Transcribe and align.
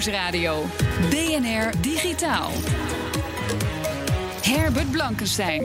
Nieuwsradio. 0.00 0.64
DNR 1.10 1.80
Digitaal. 1.80 2.50
Herbert 4.42 4.90
Blankenstein. 4.90 5.62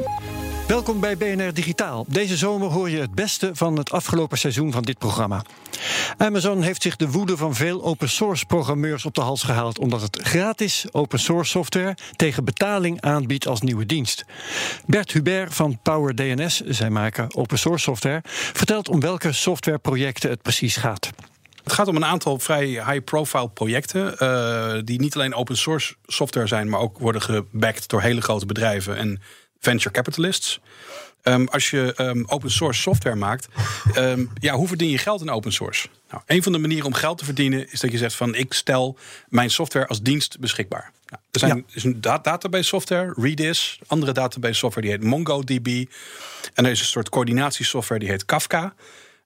Welkom 0.68 1.00
bij 1.00 1.18
BNR 1.18 1.54
Digitaal. 1.54 2.06
Deze 2.08 2.38
zomer 2.38 2.72
hoor 2.72 2.90
je 2.90 3.00
het 3.00 3.14
beste 3.14 3.50
van 3.54 3.78
het 3.78 3.92
afgelopen 3.92 4.38
seizoen 4.38 4.72
van 4.72 4.84
dit 4.84 4.98
programma. 4.98 5.42
Amazon 6.18 6.62
heeft 6.62 6.82
zich 6.82 6.96
de 6.96 7.12
woede 7.12 7.38
van 7.38 7.56
veel 7.56 7.84
open 7.84 8.10
source 8.10 8.46
programmeurs 8.46 9.06
op 9.06 9.14
de 9.14 9.22
hals 9.22 9.44
gehaald 9.44 9.80
omdat 9.80 10.02
het 10.02 10.20
gratis 10.22 10.86
open 10.92 11.20
source 11.20 11.52
software 11.52 11.98
tegen 12.16 12.46
betaling 12.46 13.02
aanbiedt 13.02 13.48
als 13.48 13.62
nieuwe 13.62 13.86
dienst. 13.86 14.26
Bert 14.86 15.12
Hubert 15.12 15.54
van 15.54 15.80
Power 15.82 16.16
DNS, 16.16 16.62
zij 16.62 16.90
maken 16.90 17.36
open 17.36 17.58
source 17.58 17.84
software, 17.84 18.22
vertelt 18.54 18.90
om 18.90 19.00
welke 19.00 19.32
softwareprojecten 19.32 20.30
het 20.30 20.42
precies 20.42 20.76
gaat. 20.76 21.12
Het 21.66 21.74
gaat 21.74 21.88
om 21.88 21.96
een 21.96 22.06
aantal 22.06 22.40
vrij 22.40 22.66
high-profile 22.68 23.50
projecten. 23.50 24.16
Uh, 24.20 24.82
die 24.84 25.00
niet 25.00 25.16
alleen 25.16 25.34
open 25.34 25.58
source 25.58 25.96
software 26.06 26.48
zijn, 26.48 26.70
maar 26.70 26.80
ook 26.80 26.98
worden 26.98 27.22
gebacked 27.22 27.90
door 27.90 28.02
hele 28.02 28.22
grote 28.22 28.46
bedrijven 28.46 28.98
en 28.98 29.22
venture 29.60 29.92
capitalists. 29.92 30.60
Um, 31.24 31.48
als 31.48 31.70
je 31.70 31.94
um, 31.98 32.26
open 32.28 32.52
source 32.52 32.82
software 32.82 33.16
maakt, 33.16 33.48
um, 33.98 34.32
ja, 34.40 34.54
hoe 34.54 34.68
verdien 34.68 34.90
je 34.90 34.98
geld 34.98 35.22
in 35.22 35.30
open 35.30 35.54
source? 35.54 35.88
Nou, 36.10 36.24
een 36.26 36.44
van 36.44 36.52
de 36.52 36.58
manieren 36.58 36.86
om 36.86 36.94
geld 36.94 37.18
te 37.18 37.26
verdienen 37.26 37.72
is 37.72 37.80
dat 37.80 37.92
je 37.92 37.98
zegt 37.98 38.16
van 38.16 38.36
ik 38.36 38.54
stel 38.54 38.98
mijn 39.30 39.50
software 39.50 39.88
als 39.88 40.02
dienst 40.02 40.40
beschikbaar. 40.40 40.92
Nou, 41.08 41.22
er 41.32 41.40
zijn, 41.40 41.56
ja. 41.56 41.64
is 41.74 41.84
een 41.84 42.02
database 42.02 42.64
software, 42.64 43.14
Redis, 43.18 43.80
andere 43.88 44.12
database 44.12 44.54
software 44.54 44.88
die 44.88 44.96
heet 44.96 45.06
MongoDB. 45.06 45.86
En 46.54 46.66
er 46.66 46.72
is 46.72 46.80
een 46.80 46.86
soort 46.86 47.10
coördinatiesoftware 47.10 48.00
die 48.00 48.10
heet 48.10 48.26
Kafka. 48.26 48.74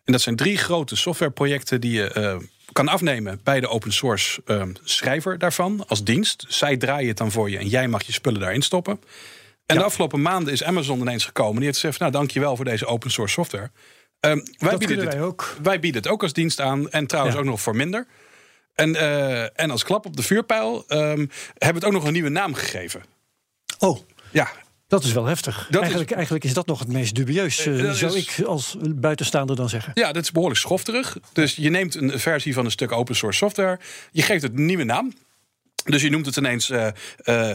En 0.09 0.15
dat 0.15 0.23
zijn 0.23 0.35
drie 0.35 0.57
grote 0.57 0.95
softwareprojecten 0.95 1.81
die 1.81 1.91
je 1.91 2.15
uh, 2.17 2.47
kan 2.71 2.87
afnemen 2.87 3.39
bij 3.43 3.59
de 3.59 3.67
open 3.67 3.93
source 3.93 4.41
uh, 4.45 4.63
schrijver 4.83 5.37
daarvan 5.37 5.83
als 5.87 6.03
dienst. 6.03 6.45
Zij 6.47 6.77
draaien 6.77 7.07
het 7.07 7.17
dan 7.17 7.31
voor 7.31 7.49
je 7.49 7.57
en 7.57 7.67
jij 7.67 7.87
mag 7.87 8.03
je 8.03 8.11
spullen 8.11 8.39
daarin 8.39 8.61
stoppen. 8.61 8.93
En 9.65 9.75
ja. 9.75 9.81
de 9.81 9.83
afgelopen 9.83 10.21
maanden 10.21 10.53
is 10.53 10.63
Amazon 10.63 10.99
ineens 10.99 11.25
gekomen. 11.25 11.55
Die 11.55 11.65
heeft 11.65 11.79
gezegd: 11.79 11.99
Nou, 11.99 12.11
dankjewel 12.11 12.55
voor 12.55 12.65
deze 12.65 12.85
open 12.85 13.11
source 13.11 13.33
software. 13.33 13.71
Um, 14.19 14.43
wij, 14.57 14.77
bieden 14.77 14.97
wij, 14.97 15.05
dit, 15.05 15.19
ook. 15.19 15.55
wij 15.61 15.79
bieden 15.79 16.01
het 16.01 16.11
ook 16.11 16.23
als 16.23 16.33
dienst 16.33 16.59
aan. 16.59 16.89
En 16.89 17.07
trouwens 17.07 17.35
ja. 17.35 17.41
ook 17.41 17.47
nog 17.47 17.61
voor 17.61 17.75
minder. 17.75 18.07
En, 18.75 18.89
uh, 18.89 19.59
en 19.59 19.71
als 19.71 19.83
klap 19.83 20.05
op 20.05 20.15
de 20.15 20.23
vuurpijl 20.23 20.75
um, 20.87 20.87
hebben 20.97 21.29
we 21.57 21.65
het 21.67 21.85
ook 21.85 21.91
nog 21.91 22.05
een 22.05 22.13
nieuwe 22.13 22.29
naam 22.29 22.53
gegeven. 22.53 23.03
Oh. 23.79 23.99
Ja, 24.31 24.51
dat 24.89 25.03
is 25.03 25.11
wel 25.11 25.25
heftig. 25.25 25.67
Dat 25.69 25.81
eigenlijk, 25.81 26.09
is, 26.09 26.15
eigenlijk 26.15 26.45
is 26.45 26.53
dat 26.53 26.67
nog 26.67 26.79
het 26.79 26.87
meest 26.87 27.15
dubieus, 27.15 27.65
uh, 27.65 27.91
zou 27.91 28.17
is, 28.17 28.37
ik 28.37 28.45
als 28.45 28.77
buitenstaander 28.95 29.55
dan 29.55 29.69
zeggen. 29.69 29.91
Ja, 29.95 30.11
dat 30.11 30.23
is 30.23 30.31
behoorlijk 30.31 30.59
schofterig. 30.59 31.17
Dus 31.33 31.55
je 31.55 31.69
neemt 31.69 31.95
een 31.95 32.19
versie 32.19 32.53
van 32.53 32.65
een 32.65 32.71
stuk 32.71 32.91
open 32.91 33.15
source 33.15 33.37
software, 33.37 33.79
je 34.11 34.21
geeft 34.21 34.43
het 34.43 34.51
een 34.57 34.65
nieuwe 34.65 34.83
naam. 34.83 35.13
Dus 35.83 36.01
je 36.01 36.09
noemt 36.09 36.25
het 36.25 36.37
ineens 36.37 36.69
uh, 36.69 36.87
uh, 37.23 37.51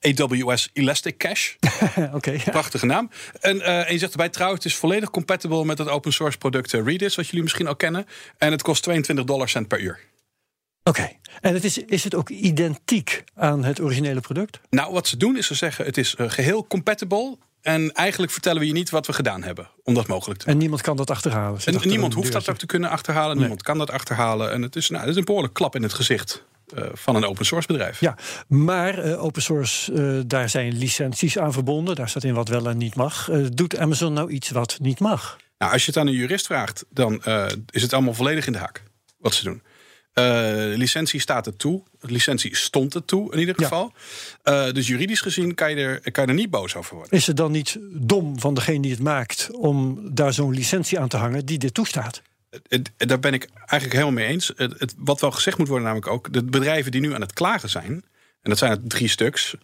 AWS 0.00 0.68
Elastic 0.72 1.18
Cache. 1.18 1.56
okay, 2.16 2.34
ja. 2.44 2.50
Prachtige 2.50 2.86
naam. 2.86 3.10
En, 3.40 3.56
uh, 3.56 3.86
en 3.86 3.92
je 3.92 3.98
zegt 3.98 4.12
erbij 4.12 4.28
trouwens, 4.28 4.64
het 4.64 4.72
is 4.72 4.78
volledig 4.78 5.10
compatible 5.10 5.64
met 5.64 5.78
het 5.78 5.88
open 5.88 6.12
source 6.12 6.38
product 6.38 6.72
Redis, 6.72 7.14
wat 7.14 7.26
jullie 7.26 7.42
misschien 7.42 7.66
al 7.66 7.76
kennen. 7.76 8.06
En 8.38 8.50
het 8.50 8.62
kost 8.62 8.82
22 8.82 9.24
dollar 9.24 9.48
cent 9.48 9.68
per 9.68 9.80
uur. 9.80 10.00
Oké, 10.88 11.00
okay. 11.00 11.18
en 11.40 11.54
het 11.54 11.64
is, 11.64 11.78
is 11.78 12.04
het 12.04 12.14
ook 12.14 12.28
identiek 12.28 13.24
aan 13.34 13.64
het 13.64 13.80
originele 13.80 14.20
product? 14.20 14.60
Nou, 14.70 14.92
wat 14.92 15.06
ze 15.06 15.16
doen 15.16 15.36
is 15.36 15.46
ze 15.46 15.54
zeggen 15.54 15.84
het 15.84 15.96
is 15.96 16.14
geheel 16.18 16.66
compatible. 16.66 17.38
En 17.62 17.92
eigenlijk 17.92 18.32
vertellen 18.32 18.60
we 18.60 18.66
je 18.66 18.72
niet 18.72 18.90
wat 18.90 19.06
we 19.06 19.12
gedaan 19.12 19.42
hebben 19.42 19.68
om 19.82 19.94
dat 19.94 20.06
mogelijk 20.06 20.40
te 20.40 20.46
maken. 20.46 20.52
En 20.52 20.58
niemand 20.58 20.82
kan 20.82 20.96
dat 20.96 21.10
achterhalen. 21.10 21.60
En 21.64 21.88
niemand 21.88 22.14
hoeft 22.14 22.32
dat 22.32 22.48
ook 22.48 22.58
te 22.58 22.66
kunnen 22.66 22.90
achterhalen. 22.90 23.30
Nee. 23.30 23.38
Niemand 23.38 23.62
kan 23.62 23.78
dat 23.78 23.90
achterhalen. 23.90 24.52
En 24.52 24.62
het 24.62 24.76
is, 24.76 24.88
nou, 24.88 25.00
het 25.00 25.10
is 25.10 25.16
een 25.16 25.24
behoorlijk 25.24 25.54
klap 25.54 25.74
in 25.74 25.82
het 25.82 25.92
gezicht. 25.92 26.46
Uh, 26.74 26.84
van 26.92 27.16
een 27.16 27.24
open 27.24 27.46
source 27.46 27.66
bedrijf. 27.66 28.00
Ja, 28.00 28.16
maar 28.46 29.06
uh, 29.06 29.24
open 29.24 29.42
source, 29.42 29.92
uh, 29.92 30.20
daar 30.26 30.48
zijn 30.48 30.78
licenties 30.78 31.38
aan 31.38 31.52
verbonden. 31.52 31.96
Daar 31.96 32.08
staat 32.08 32.24
in 32.24 32.34
wat 32.34 32.48
wel 32.48 32.68
en 32.68 32.76
niet 32.76 32.94
mag. 32.94 33.30
doet 33.52 33.78
Amazon 33.78 34.12
nou 34.12 34.30
iets 34.30 34.50
wat 34.50 34.78
niet 34.80 35.00
mag? 35.00 35.36
Nou, 35.58 35.72
als 35.72 35.84
je 35.84 35.90
het 35.90 36.00
aan 36.00 36.06
een 36.06 36.12
jurist 36.12 36.46
vraagt, 36.46 36.84
dan 36.90 37.22
is 37.70 37.82
het 37.82 37.92
allemaal 37.92 38.14
volledig 38.14 38.46
in 38.46 38.52
de 38.52 38.58
haak 38.58 38.82
wat 39.18 39.34
ze 39.34 39.44
doen. 39.44 39.62
Licentie 40.76 41.20
staat 41.20 41.46
er 41.46 41.56
toe. 41.56 41.82
Licentie 42.00 42.56
stond 42.56 42.94
er 42.94 43.04
toe 43.04 43.32
in 43.32 43.38
ieder 43.38 43.54
geval. 43.54 43.92
Ja. 44.42 44.72
dus 44.72 44.86
juridisch 44.86 45.20
gezien 45.20 45.54
kan 45.54 45.70
je, 45.70 45.76
er, 45.76 46.10
kan 46.10 46.24
je 46.24 46.30
er 46.30 46.36
niet 46.36 46.50
boos 46.50 46.74
over 46.74 46.94
worden. 46.94 47.18
Is 47.18 47.26
het 47.26 47.36
dan 47.36 47.52
niet 47.52 47.78
dom 47.90 48.40
van 48.40 48.54
degene 48.54 48.80
die 48.80 48.90
het 48.90 49.00
maakt 49.00 49.48
om 49.52 50.00
daar 50.14 50.32
zo'n 50.32 50.54
licentie 50.54 50.98
aan 50.98 51.08
te 51.08 51.16
hangen 51.16 51.46
die 51.46 51.58
dit 51.58 51.74
toestaat? 51.74 52.22
Daar 52.96 53.20
ben 53.20 53.34
ik 53.34 53.48
eigenlijk 53.54 53.92
helemaal 53.92 54.12
mee 54.12 54.26
eens. 54.26 54.52
Het, 54.56 54.74
het, 54.78 54.94
wat 54.96 55.20
wel 55.20 55.30
gezegd 55.30 55.58
moet 55.58 55.68
worden, 55.68 55.86
namelijk 55.86 56.10
ook 56.12 56.32
de 56.32 56.44
bedrijven 56.44 56.90
die 56.92 57.00
nu 57.00 57.14
aan 57.14 57.20
het 57.20 57.32
klagen 57.32 57.68
zijn, 57.68 57.92
en 58.42 58.50
dat 58.50 58.58
zijn 58.58 58.70
er 58.70 58.86
drie 58.86 59.08
stuks, 59.08 59.54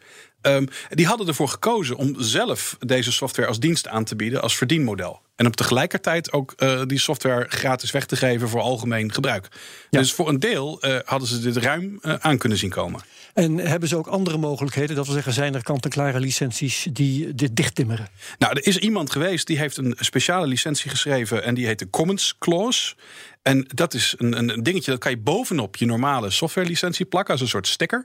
um, 0.42 0.68
die 0.88 1.06
hadden 1.06 1.26
ervoor 1.26 1.48
gekozen 1.48 1.96
om 1.96 2.14
zelf 2.18 2.76
deze 2.80 3.12
software 3.12 3.48
als 3.48 3.60
dienst 3.60 3.88
aan 3.88 4.04
te 4.04 4.16
bieden 4.16 4.42
als 4.42 4.56
verdienmodel. 4.56 5.20
En 5.36 5.46
op 5.46 5.56
tegelijkertijd 5.56 6.32
ook 6.32 6.54
uh, 6.56 6.82
die 6.86 6.98
software 6.98 7.46
gratis 7.48 7.90
weg 7.90 8.06
te 8.06 8.16
geven 8.16 8.48
voor 8.48 8.60
algemeen 8.60 9.12
gebruik. 9.12 9.48
Ja. 9.90 9.98
Dus 9.98 10.12
voor 10.12 10.28
een 10.28 10.38
deel 10.38 10.86
uh, 10.86 10.98
hadden 11.04 11.28
ze 11.28 11.40
dit 11.40 11.56
ruim 11.56 11.98
uh, 12.02 12.14
aan 12.14 12.38
kunnen 12.38 12.58
zien 12.58 12.70
komen. 12.70 13.00
En 13.34 13.58
hebben 13.58 13.88
ze 13.88 13.96
ook 13.96 14.06
andere 14.06 14.38
mogelijkheden? 14.38 14.96
Dat 14.96 15.04
wil 15.04 15.14
zeggen, 15.14 15.32
zijn 15.32 15.54
er 15.54 15.62
kant-en-klare 15.62 16.20
licenties 16.20 16.86
die 16.92 17.34
dit 17.34 17.56
dichttimmeren? 17.56 18.08
Nou, 18.38 18.52
er 18.52 18.66
is 18.66 18.78
iemand 18.78 19.10
geweest 19.10 19.46
die 19.46 19.58
heeft 19.58 19.76
een 19.76 19.96
speciale 19.98 20.46
licentie 20.46 20.90
geschreven 20.90 21.44
en 21.44 21.54
die 21.54 21.66
heet 21.66 21.78
de 21.78 21.90
Commons 21.90 22.34
Clause. 22.38 22.94
En 23.42 23.66
dat 23.74 23.94
is 23.94 24.14
een, 24.18 24.38
een 24.38 24.62
dingetje 24.62 24.90
dat 24.90 25.00
kan 25.00 25.10
je 25.10 25.18
bovenop 25.18 25.76
je 25.76 25.86
normale 25.86 26.30
softwarelicentie 26.30 27.06
plakken 27.06 27.32
als 27.32 27.42
een 27.42 27.48
soort 27.48 27.66
sticker. 27.66 28.04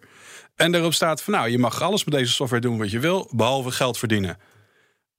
En 0.56 0.72
daarop 0.72 0.94
staat 0.94 1.22
van 1.22 1.34
nou, 1.34 1.50
je 1.50 1.58
mag 1.58 1.82
alles 1.82 2.04
met 2.04 2.14
deze 2.14 2.32
software 2.32 2.62
doen 2.62 2.78
wat 2.78 2.92
je 2.92 3.00
wil, 3.00 3.30
behalve 3.32 3.72
geld 3.72 3.98
verdienen. 3.98 4.38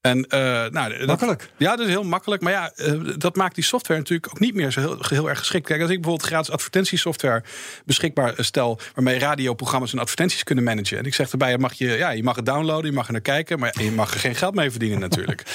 En, 0.01 0.19
uh, 0.19 0.41
nou, 0.67 0.99
dat, 0.99 1.07
makkelijk. 1.07 1.51
Ja, 1.57 1.77
dat 1.77 1.87
is 1.87 1.93
heel 1.93 2.05
makkelijk. 2.05 2.43
Maar 2.43 2.53
ja, 2.53 2.73
uh, 2.77 3.13
dat 3.17 3.37
maakt 3.37 3.55
die 3.55 3.65
software 3.65 4.01
natuurlijk 4.01 4.29
ook 4.33 4.41
niet 4.41 4.55
meer 4.55 4.71
zo 4.71 4.81
heel, 4.81 4.97
heel, 5.09 5.29
erg 5.29 5.39
geschikt. 5.39 5.67
Kijk, 5.67 5.81
als 5.81 5.91
ik 5.91 5.97
bijvoorbeeld 5.97 6.29
gratis 6.29 6.51
advertentiesoftware 6.51 7.43
beschikbaar 7.85 8.35
stel, 8.37 8.79
waarmee 8.95 9.19
radioprogramma's 9.19 9.93
en 9.93 9.99
advertenties 9.99 10.43
kunnen 10.43 10.65
managen. 10.65 10.99
En 10.99 11.05
ik 11.05 11.15
zeg 11.15 11.31
erbij, 11.31 11.59
mag 11.59 11.73
je, 11.73 11.89
ja, 11.89 12.11
je 12.11 12.23
mag 12.23 12.37
het 12.37 12.47
downloaden, 12.47 12.91
je 12.91 12.97
mag 12.97 13.07
er 13.07 13.13
naar 13.13 13.21
kijken, 13.21 13.59
maar 13.59 13.83
je 13.83 13.91
mag 13.91 14.15
er 14.15 14.21
geen 14.21 14.35
geld 14.35 14.55
mee 14.55 14.71
verdienen 14.71 15.01
natuurlijk. 15.01 15.43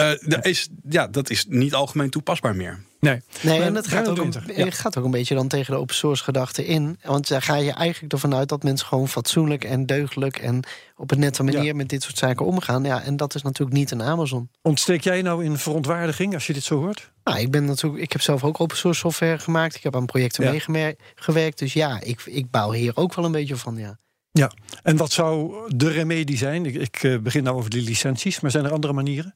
Uh, 0.00 0.10
dat 0.20 0.46
is, 0.46 0.68
ja, 0.88 1.06
dat 1.06 1.30
is 1.30 1.46
niet 1.48 1.74
algemeen 1.74 2.10
toepasbaar 2.10 2.56
meer. 2.56 2.86
Nee, 3.00 3.20
nee 3.42 3.60
en 3.60 3.74
dat 3.74 3.86
gaat 3.86 4.08
ook, 4.08 4.18
een, 4.18 4.34
ja. 4.56 4.70
gaat 4.70 4.98
ook 4.98 5.04
een 5.04 5.10
beetje 5.10 5.34
dan 5.34 5.48
tegen 5.48 5.74
de 5.74 5.80
open 5.80 5.94
source 5.94 6.24
gedachte 6.24 6.66
in. 6.66 6.98
Want 7.02 7.28
daar 7.28 7.42
ga 7.42 7.56
je 7.56 7.72
eigenlijk 7.72 8.12
ervan 8.12 8.34
uit 8.34 8.48
dat 8.48 8.62
mensen 8.62 8.86
gewoon 8.86 9.08
fatsoenlijk 9.08 9.64
en 9.64 9.86
deugdelijk 9.86 10.36
en 10.36 10.62
op 10.96 11.10
een 11.10 11.18
nette 11.18 11.42
manier 11.42 11.62
ja. 11.62 11.74
met 11.74 11.88
dit 11.88 12.02
soort 12.02 12.18
zaken 12.18 12.46
omgaan. 12.46 12.84
Ja, 12.84 13.02
en 13.02 13.16
dat 13.16 13.34
is 13.34 13.42
natuurlijk 13.42 13.76
niet 13.76 13.90
een 13.90 14.02
Amazon. 14.02 14.50
Ontsteek 14.62 15.02
jij 15.02 15.22
nou 15.22 15.44
in 15.44 15.56
verontwaardiging 15.56 16.34
als 16.34 16.46
je 16.46 16.52
dit 16.52 16.64
zo 16.64 16.80
hoort? 16.80 17.12
Nou, 17.24 17.38
ik 17.40 17.50
ben 17.50 17.64
natuurlijk, 17.64 18.02
ik 18.02 18.12
heb 18.12 18.20
zelf 18.20 18.44
ook 18.44 18.60
open 18.60 18.76
source 18.76 19.00
software 19.00 19.38
gemaakt. 19.38 19.74
Ik 19.74 19.82
heb 19.82 19.96
aan 19.96 20.06
projecten 20.06 20.44
ja. 20.44 20.62
meegewerkt. 20.66 21.58
Dus 21.58 21.72
ja, 21.72 22.00
ik, 22.00 22.22
ik 22.24 22.50
bouw 22.50 22.72
hier 22.72 22.96
ook 22.96 23.14
wel 23.14 23.24
een 23.24 23.32
beetje 23.32 23.56
van, 23.56 23.76
ja. 23.76 23.98
Ja, 24.30 24.52
en 24.82 24.96
wat 24.96 25.12
zou 25.12 25.54
de 25.76 25.90
remedie 25.90 26.36
zijn? 26.36 26.66
Ik, 26.66 26.74
ik 26.74 27.22
begin 27.22 27.42
nou 27.42 27.56
over 27.56 27.70
die 27.70 27.82
licenties, 27.82 28.40
maar 28.40 28.50
zijn 28.50 28.64
er 28.64 28.72
andere 28.72 28.92
manieren? 28.92 29.34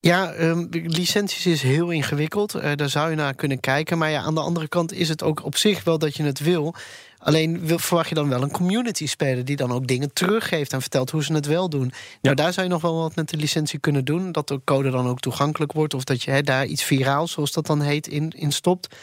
Ja, 0.00 0.34
um, 0.34 0.68
licenties 0.70 1.46
is 1.46 1.62
heel 1.62 1.90
ingewikkeld. 1.90 2.54
Uh, 2.54 2.70
daar 2.74 2.88
zou 2.88 3.10
je 3.10 3.16
naar 3.16 3.34
kunnen 3.34 3.60
kijken. 3.60 3.98
Maar 3.98 4.10
ja, 4.10 4.20
aan 4.20 4.34
de 4.34 4.40
andere 4.40 4.68
kant 4.68 4.92
is 4.92 5.08
het 5.08 5.22
ook 5.22 5.44
op 5.44 5.56
zich 5.56 5.84
wel 5.84 5.98
dat 5.98 6.16
je 6.16 6.22
het 6.22 6.38
wil. 6.38 6.74
Alleen 7.18 7.66
wil, 7.66 7.78
verwacht 7.78 8.08
je 8.08 8.14
dan 8.14 8.28
wel 8.28 8.42
een 8.42 8.50
community 8.50 9.06
speler 9.06 9.44
die 9.44 9.56
dan 9.56 9.72
ook 9.72 9.86
dingen 9.86 10.12
teruggeeft 10.12 10.72
en 10.72 10.80
vertelt 10.80 11.10
hoe 11.10 11.24
ze 11.24 11.32
het 11.32 11.46
wel 11.46 11.68
doen. 11.68 11.84
Ja. 11.84 12.18
Nou, 12.22 12.34
daar 12.34 12.52
zou 12.52 12.66
je 12.66 12.72
nog 12.72 12.82
wel 12.82 12.96
wat 12.96 13.16
met 13.16 13.28
de 13.28 13.36
licentie 13.36 13.78
kunnen 13.78 14.04
doen. 14.04 14.32
Dat 14.32 14.48
de 14.48 14.60
code 14.64 14.90
dan 14.90 15.08
ook 15.08 15.20
toegankelijk 15.20 15.72
wordt. 15.72 15.94
Of 15.94 16.04
dat 16.04 16.22
je 16.22 16.30
he, 16.30 16.42
daar 16.42 16.66
iets 16.66 16.82
viraals, 16.82 17.32
zoals 17.32 17.52
dat 17.52 17.66
dan 17.66 17.80
heet, 17.80 18.06
in, 18.06 18.30
in 18.30 18.52
stopt. 18.52 18.96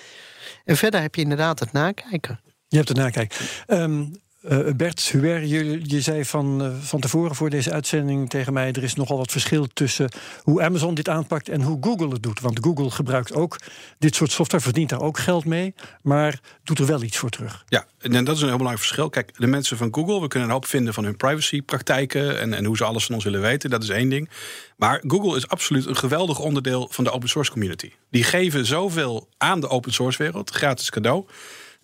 En 0.66 0.78
verder 0.78 1.02
heb 1.02 1.16
je 1.16 1.22
inderdaad 1.22 1.60
het 1.60 1.72
nakijken. 1.72 2.40
Je 2.68 2.76
hebt 2.76 2.90
het 2.90 2.98
nakijken. 2.98 3.38
Um, 3.68 4.12
Uh, 4.42 4.58
Bert 4.76 5.02
Hubert, 5.02 5.50
je, 5.50 5.80
je 5.84 6.02
zei 6.02 6.26
van, 6.26 6.62
uh, 6.62 6.76
van 6.80 7.00
tevoren 7.00 7.36
voor 7.36 7.50
deze 7.50 7.72
uitzending 7.72 8.30
tegen 8.30 8.54
mij: 8.54 8.72
er 8.72 8.84
is 8.84 8.96
nogal 8.96 9.18
wat 9.18 9.32
verschil 9.32 9.68
tussen 9.74 10.10
hoe 10.44 10.62
Amazon 10.62 10.94
dit 10.94 11.10
aanpakt 11.10 11.50
en 11.50 11.62
hoe 11.62 11.78
Google 11.82 12.10
het 12.10 12.24
doet. 12.24 12.40
Want 12.40 12.60
Google 12.62 12.92
gebruikt 12.92 13.34
ook 13.34 13.58
dit 14.00 14.16
soort 14.16 14.32
software, 14.32 14.64
verdient 14.64 14.90
daar 14.90 15.02
ook 15.02 15.18
geld 15.18 15.46
mee, 15.46 15.74
maar 16.02 16.40
doet 16.64 16.80
er 16.80 16.86
wel 16.86 17.02
iets 17.02 17.18
voor 17.18 17.30
terug. 17.30 17.64
Ja, 17.68 17.86
en 18.00 18.26
dat 18.26 18.36
is 18.36 18.42
een 18.42 18.48
heel 18.48 18.58
belangrijk 18.58 18.80
verschil. 18.80 19.10
Kijk, 19.10 19.34
de 19.38 19.48
mensen 19.48 19.78
van 19.78 19.94
Google, 19.94 20.22
we 20.22 20.28
kunnen 20.28 20.48
een 20.48 20.54
hoop 20.54 20.66
vinden 20.66 20.94
van 20.94 21.04
hun 21.04 21.18
privacypraktijken 21.18 22.40
en, 22.40 22.54
en 22.54 22.66
hoe 22.66 22.78
ze 22.78 22.84
alles 22.84 23.06
van 23.06 23.16
ons 23.16 23.24
willen 23.24 23.42
weten. 23.42 23.70
Dat 23.70 23.84
is 23.84 23.90
één 23.90 24.10
ding. 24.10 24.30
Maar 24.76 25.04
Google 25.08 25.38
is 25.38 25.48
absoluut 25.48 25.86
een 25.86 25.96
geweldig 25.98 26.40
onderdeel 26.40 26.88
van 26.92 27.04
de 27.04 27.12
open 27.12 27.30
source 27.30 27.52
community. 27.52 27.92
Die 28.10 28.24
geven 28.24 28.66
zoveel 28.66 29.28
aan 29.38 29.60
de 29.60 29.70
open 29.70 29.94
source 29.94 30.24
wereld, 30.24 30.50
gratis 30.50 30.90
cadeau. 30.90 31.26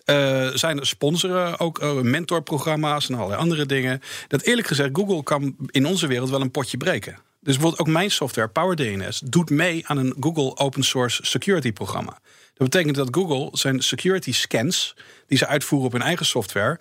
Uh, 0.06 0.48
zijn 0.54 0.86
sponsoren 0.86 1.58
ook 1.58 1.82
uh, 1.82 1.92
mentorprogramma's 1.92 3.08
en 3.08 3.14
allerlei 3.14 3.40
andere 3.40 3.66
dingen. 3.66 4.00
Dat 4.28 4.42
eerlijk 4.42 4.66
gezegd, 4.66 4.90
Google 4.92 5.22
kan 5.22 5.56
in 5.66 5.86
onze 5.86 6.06
wereld 6.06 6.30
wel 6.30 6.40
een 6.40 6.50
potje 6.50 6.76
breken. 6.76 7.12
Dus 7.40 7.54
bijvoorbeeld 7.54 7.80
ook 7.80 7.94
mijn 7.94 8.10
software, 8.10 8.48
PowerDNS, 8.48 9.22
doet 9.24 9.50
mee 9.50 9.86
aan 9.86 9.96
een 9.96 10.14
Google 10.20 10.56
open 10.56 10.82
source 10.82 11.24
security 11.24 11.72
programma. 11.72 12.18
Dat 12.54 12.70
betekent 12.70 12.96
dat 12.96 13.08
Google 13.10 13.48
zijn 13.52 13.82
security 13.82 14.32
scans, 14.32 14.96
die 15.26 15.38
ze 15.38 15.46
uitvoeren 15.46 15.86
op 15.86 15.92
hun 15.92 16.02
eigen 16.02 16.26
software, 16.26 16.78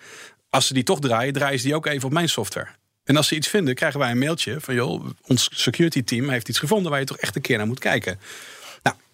als 0.50 0.68
ze 0.68 0.74
die 0.74 0.84
toch 0.84 1.00
draaien, 1.00 1.34
draaien 1.34 1.60
ze 1.60 1.66
die 1.66 1.76
ook 1.76 1.86
even 1.86 2.06
op 2.06 2.14
mijn 2.14 2.30
software. 2.30 2.68
En 3.04 3.18
als 3.18 3.28
ze 3.28 3.36
iets 3.36 3.48
vinden, 3.48 3.76
krijgen 3.76 4.00
wij 4.00 4.12
een 4.12 4.18
mailtje 4.18 4.62
van 4.62 4.76
joh, 4.76 5.06
ons 5.22 5.50
security 5.52 6.04
team 6.04 6.30
heeft 6.30 6.50
iets 6.50 6.60
gevonden 6.60 6.92
waar 6.92 7.00
je 7.00 7.06
toch 7.06 7.18
echt 7.18 7.36
een 7.36 7.42
keer 7.42 7.58
naar 7.58 7.68
moet 7.68 7.80
kijken. 7.80 8.20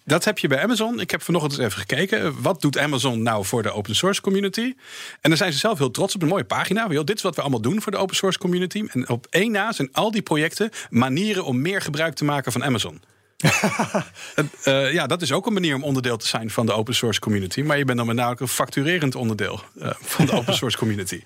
Dat 0.04 0.24
heb 0.24 0.38
je 0.38 0.48
bij 0.48 0.62
Amazon. 0.62 1.00
Ik 1.00 1.10
heb 1.10 1.22
vanochtend 1.22 1.52
eens 1.52 1.62
even 1.62 1.80
gekeken. 1.80 2.42
Wat 2.42 2.60
doet 2.60 2.78
Amazon 2.78 3.22
nou 3.22 3.44
voor 3.44 3.62
de 3.62 3.70
open 3.70 3.96
source 3.96 4.20
community? 4.20 4.74
En 5.20 5.30
daar 5.30 5.36
zijn 5.36 5.52
ze 5.52 5.58
zelf 5.58 5.78
heel 5.78 5.90
trots 5.90 6.14
op. 6.14 6.22
Een 6.22 6.28
mooie 6.28 6.44
pagina. 6.44 6.88
Dit 6.88 7.16
is 7.16 7.22
wat 7.22 7.34
we 7.34 7.40
allemaal 7.40 7.60
doen 7.60 7.82
voor 7.82 7.92
de 7.92 7.98
open 7.98 8.16
source 8.16 8.38
community. 8.38 8.84
En 8.88 9.08
op 9.08 9.26
één 9.30 9.50
na 9.50 9.72
zijn 9.72 9.88
al 9.92 10.10
die 10.10 10.22
projecten 10.22 10.70
manieren 10.90 11.44
om 11.44 11.60
meer 11.60 11.80
gebruik 11.80 12.14
te 12.14 12.24
maken 12.24 12.52
van 12.52 12.64
Amazon. 12.64 13.02
uh, 14.64 14.92
ja, 14.92 15.06
dat 15.06 15.22
is 15.22 15.32
ook 15.32 15.46
een 15.46 15.52
manier 15.52 15.74
om 15.74 15.84
onderdeel 15.84 16.16
te 16.16 16.26
zijn 16.26 16.50
van 16.50 16.66
de 16.66 16.72
open 16.72 16.94
source 16.94 17.20
community. 17.20 17.62
Maar 17.62 17.78
je 17.78 17.84
bent 17.84 17.98
dan 17.98 18.06
met 18.06 18.16
name 18.16 18.36
een 18.38 18.48
facturerend 18.48 19.14
onderdeel 19.14 19.60
uh, 19.76 19.90
van 20.00 20.26
de 20.26 20.32
open 20.32 20.54
source 20.54 20.78
community. 20.78 21.22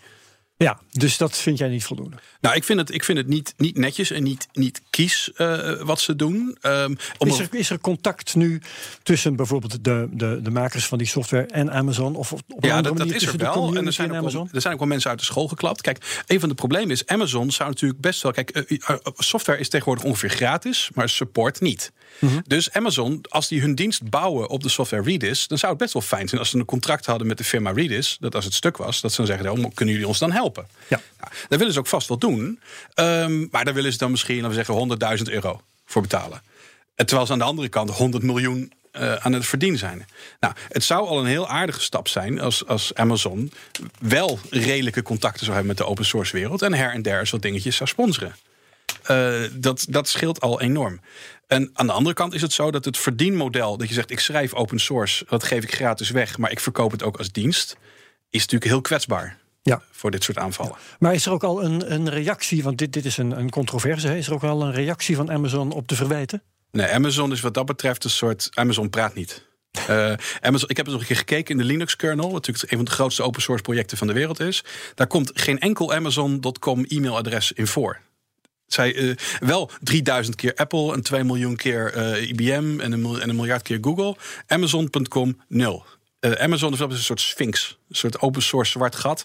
Ja, 0.56 0.79
dus 0.93 1.17
dat 1.17 1.37
vind 1.37 1.59
jij 1.59 1.69
niet 1.69 1.85
voldoende? 1.85 2.17
Nou, 2.41 2.56
ik 2.56 2.65
vind 2.65 2.79
het, 2.79 2.95
ik 2.95 3.05
vind 3.05 3.19
het 3.19 3.27
niet, 3.27 3.55
niet 3.56 3.79
netjes 3.79 4.11
en 4.11 4.23
niet, 4.23 4.49
niet 4.53 4.83
kies 4.91 5.31
uh, 5.37 5.83
wat 5.83 6.01
ze 6.01 6.17
doen. 6.17 6.56
Um, 6.62 6.97
is, 7.19 7.39
er, 7.39 7.49
is 7.51 7.71
er 7.71 7.79
contact 7.79 8.35
nu 8.35 8.61
tussen 9.03 9.37
bijvoorbeeld 9.37 9.85
de, 9.85 10.09
de, 10.11 10.41
de 10.43 10.51
makers 10.51 10.87
van 10.87 10.99
die 10.99 11.06
software 11.06 11.47
en 11.47 11.73
Amazon? 11.73 12.15
Of 12.17 12.33
op 12.33 12.43
ja, 12.61 12.83
dat, 12.83 12.97
dat 12.97 13.11
is 13.11 13.27
er 13.27 13.37
wel. 13.37 13.77
En 13.77 13.87
er 13.87 13.93
zijn, 13.93 14.12
ook 14.12 14.31
wel, 14.31 14.49
er 14.53 14.61
zijn 14.61 14.73
ook 14.73 14.79
wel 14.79 14.89
mensen 14.89 15.11
uit 15.11 15.19
de 15.19 15.25
school 15.25 15.49
geklapt. 15.49 15.81
Kijk, 15.81 16.25
een 16.27 16.41
van 16.41 16.49
de 16.49 16.55
problemen 16.55 16.91
is: 16.91 17.07
Amazon 17.07 17.50
zou 17.50 17.69
natuurlijk 17.69 18.00
best 18.00 18.23
wel. 18.23 18.33
Kijk, 18.33 18.65
uh, 18.69 18.97
software 19.17 19.59
is 19.59 19.69
tegenwoordig 19.69 20.05
ongeveer 20.05 20.31
gratis, 20.31 20.91
maar 20.95 21.09
support 21.09 21.61
niet. 21.61 21.93
Mm 22.19 22.29
-hmm. 22.29 22.43
Dus 22.47 22.73
Amazon, 22.73 23.25
als 23.29 23.49
die 23.49 23.61
hun 23.61 23.75
dienst 23.75 24.11
bouwen 24.11 24.49
op 24.49 24.62
de 24.62 24.69
software 24.69 25.03
Redis, 25.03 25.47
dan 25.47 25.59
zou 25.59 25.73
het 25.73 25.81
best 25.81 25.93
wel 25.93 26.03
fijn 26.03 26.29
zijn 26.29 26.41
als 26.41 26.50
ze 26.50 26.59
een 26.59 26.65
contract 26.65 27.07
hadden 27.07 27.27
met 27.27 27.39
de 27.39 27.45
firma 27.45 27.71
Redis. 27.71 28.17
Dat 28.21 28.35
als 28.35 28.45
het 28.45 28.55
stuk 28.55 28.77
was, 28.77 29.00
dat 29.00 29.11
ze 29.11 29.17
dan 29.17 29.27
zeggen: 29.27 29.53
oh, 29.53 29.75
kunnen 29.75 29.95
jullie 29.95 30.09
ons 30.09 30.19
dan 30.19 30.33
helpen? 30.33 30.44
Ja. 30.88 31.00
Nou, 31.20 31.32
dat 31.49 31.58
willen 31.58 31.73
ze 31.73 31.79
ook 31.79 31.87
vast 31.87 32.08
wel 32.08 32.19
doen. 32.19 32.61
Um, 32.94 33.49
maar 33.50 33.64
daar 33.64 33.75
willen 33.75 33.93
ze 33.93 33.99
dan 33.99 34.11
misschien, 34.11 34.43
laten 34.43 34.49
we 34.49 34.64
zeggen, 34.64 35.19
100.000 35.19 35.32
euro 35.32 35.61
voor 35.85 36.02
betalen. 36.02 36.43
En 36.94 37.06
terwijl 37.06 37.26
ze 37.26 37.32
aan 37.32 37.38
de 37.38 37.44
andere 37.44 37.69
kant 37.69 37.91
100 37.91 38.23
miljoen 38.23 38.73
uh, 38.93 39.14
aan 39.14 39.32
het 39.32 39.46
verdienen 39.46 39.79
zijn. 39.79 40.06
Nou, 40.41 40.55
het 40.69 40.85
zou 40.85 41.06
al 41.06 41.20
een 41.20 41.26
heel 41.26 41.49
aardige 41.49 41.81
stap 41.81 42.08
zijn 42.08 42.41
als, 42.41 42.67
als 42.67 42.94
Amazon 42.94 43.52
wel 43.99 44.38
redelijke 44.50 45.02
contacten 45.02 45.44
zou 45.44 45.52
hebben 45.52 45.76
met 45.76 45.76
de 45.76 45.87
open 45.87 46.05
source 46.05 46.37
wereld 46.37 46.62
en 46.62 46.75
her 46.75 46.93
en 46.93 47.02
der 47.02 47.29
wat 47.31 47.43
dingetjes 47.43 47.76
zou 47.76 47.88
sponsoren. 47.88 48.37
Uh, 49.11 49.43
dat, 49.52 49.87
dat 49.88 50.08
scheelt 50.08 50.40
al 50.40 50.61
enorm. 50.61 51.00
En 51.47 51.70
aan 51.73 51.87
de 51.87 51.93
andere 51.93 52.14
kant 52.14 52.35
is 52.35 52.43
het 52.43 52.52
zo 52.52 52.70
dat 52.70 52.85
het 52.85 52.99
verdienmodel, 52.99 53.76
dat 53.76 53.88
je 53.88 53.94
zegt 53.94 54.11
ik 54.11 54.20
schrijf 54.20 54.55
open 54.55 54.79
source, 54.79 55.25
dat 55.29 55.44
geef 55.44 55.62
ik 55.62 55.75
gratis 55.75 56.11
weg, 56.11 56.38
maar 56.38 56.50
ik 56.50 56.61
verkoop 56.61 56.90
het 56.90 57.02
ook 57.02 57.17
als 57.17 57.32
dienst, 57.32 57.76
is 58.31 58.40
natuurlijk 58.40 58.70
heel 58.70 58.81
kwetsbaar 58.81 59.38
ja. 59.64 59.82
voor 59.90 60.11
dit 60.11 60.25
soort 60.25 60.38
aanvallen. 60.38 60.76
Maar 60.99 61.14
is 61.14 61.26
er 61.26 61.32
ook 61.32 61.44
al 61.44 61.64
een, 61.64 61.93
een 61.93 62.11
reactie, 62.11 62.62
want 62.62 62.78
dit, 62.78 62.93
dit 62.93 63.05
is 63.05 63.16
een, 63.16 63.38
een 63.38 63.50
controverse, 63.50 64.06
hè? 64.06 64.16
is 64.16 64.26
er 64.26 64.34
ook 64.34 64.43
al 64.43 64.62
een 64.62 64.72
reactie 64.72 65.16
van 65.16 65.31
Amazon 65.31 65.72
op 65.72 65.88
de 65.88 65.94
verwijten? 65.94 66.43
Nee, 66.70 66.88
Amazon 66.88 67.32
is 67.32 67.40
wat 67.40 67.55
dat 67.55 67.66
betreft 67.66 68.05
een 68.05 68.11
soort. 68.11 68.50
Amazon 68.55 68.90
praat 68.90 69.14
niet. 69.14 69.46
Uh, 69.90 70.12
Amazon, 70.40 70.69
ik 70.69 70.76
heb 70.76 70.87
eens 70.87 70.94
nog 70.94 71.00
een 71.00 71.06
keer 71.06 71.16
gekeken 71.16 71.50
in 71.50 71.61
de 71.61 71.64
Linux 71.64 71.96
kernel, 71.96 72.25
wat 72.25 72.32
natuurlijk 72.32 72.70
een 72.70 72.76
van 72.76 72.87
de 72.87 72.90
grootste 72.90 73.22
open 73.22 73.43
source 73.43 73.62
projecten 73.62 73.96
van 73.96 74.06
de 74.06 74.12
wereld 74.12 74.40
is. 74.40 74.64
Daar 74.94 75.06
komt 75.06 75.31
geen 75.34 75.58
enkel 75.58 75.93
Amazon.com 75.93 76.84
e-mailadres 76.88 77.52
in 77.52 77.66
voor. 77.66 78.00
Zij, 78.66 78.94
uh, 78.94 79.16
wel 79.40 79.70
3000 79.81 80.37
keer 80.37 80.55
Apple 80.55 80.93
en 80.93 81.02
2 81.02 81.25
miljoen 81.25 81.56
keer 81.56 81.96
uh, 81.96 82.28
IBM 82.28 82.81
en 82.81 82.93
een, 82.93 83.20
en 83.20 83.28
een 83.28 83.37
miljard 83.37 83.62
keer 83.62 83.78
Google. 83.81 84.16
Amazon.com 84.46 85.40
nul. 85.49 85.84
Amazon 86.32 86.73
is 86.73 86.81
een 86.81 86.97
soort 86.97 87.21
sphinx, 87.21 87.79
een 87.88 87.97
soort 87.97 88.21
open 88.21 88.43
source 88.43 88.71
zwart 88.71 88.94
gat. 88.94 89.25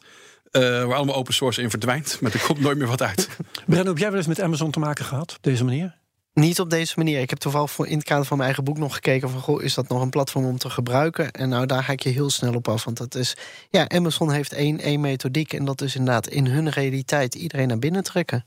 Uh, 0.52 0.62
waar 0.62 0.96
allemaal 0.96 1.16
open 1.16 1.34
source 1.34 1.62
in 1.62 1.70
verdwijnt. 1.70 2.18
Maar 2.22 2.34
er 2.34 2.40
komt 2.40 2.60
nooit 2.60 2.78
meer 2.78 2.88
wat 2.88 3.02
uit. 3.02 3.30
Brenno, 3.68 3.90
heb 3.90 3.98
jij 3.98 4.10
wel 4.10 4.18
eens 4.18 4.28
met 4.28 4.42
Amazon 4.42 4.72
te 4.72 4.80
maken 4.80 5.06
gehad 5.06 5.36
op 5.36 5.44
deze 5.44 5.64
manier? 5.64 5.98
Niet 6.34 6.60
op 6.60 6.70
deze 6.70 6.94
manier. 6.98 7.20
Ik 7.20 7.30
heb 7.30 7.40
toevallig 7.40 7.78
in 7.80 7.98
het 7.98 8.08
kader 8.08 8.26
van 8.26 8.38
mijn 8.38 8.48
eigen 8.50 8.64
boek 8.66 8.78
nog 8.78 8.94
gekeken 8.94 9.30
van 9.30 9.42
goh, 9.42 9.64
is 9.64 9.74
dat 9.74 9.88
nog 9.88 10.02
een 10.02 10.10
platform 10.10 10.46
om 10.46 10.58
te 10.58 10.70
gebruiken? 10.70 11.32
En 11.32 11.50
nou, 11.50 11.66
daar 11.66 11.84
ga 11.84 11.92
ik 11.92 12.04
je 12.04 12.10
heel 12.10 12.30
snel 12.30 12.54
op 12.54 12.68
af. 12.68 12.84
Want 12.84 12.98
dat 12.98 13.16
is. 13.16 13.36
Ja, 13.70 13.90
Amazon 13.90 14.32
heeft 14.32 14.54
één, 14.54 14.80
één 14.80 15.02
methodiek. 15.02 15.54
En 15.54 15.66
dat 15.66 15.82
is 15.82 15.96
inderdaad 15.96 16.28
in 16.28 16.48
hun 16.48 16.70
realiteit 16.70 17.36
iedereen 17.36 17.68
naar 17.68 17.80
binnen 17.80 18.04
trekken. 18.04 18.46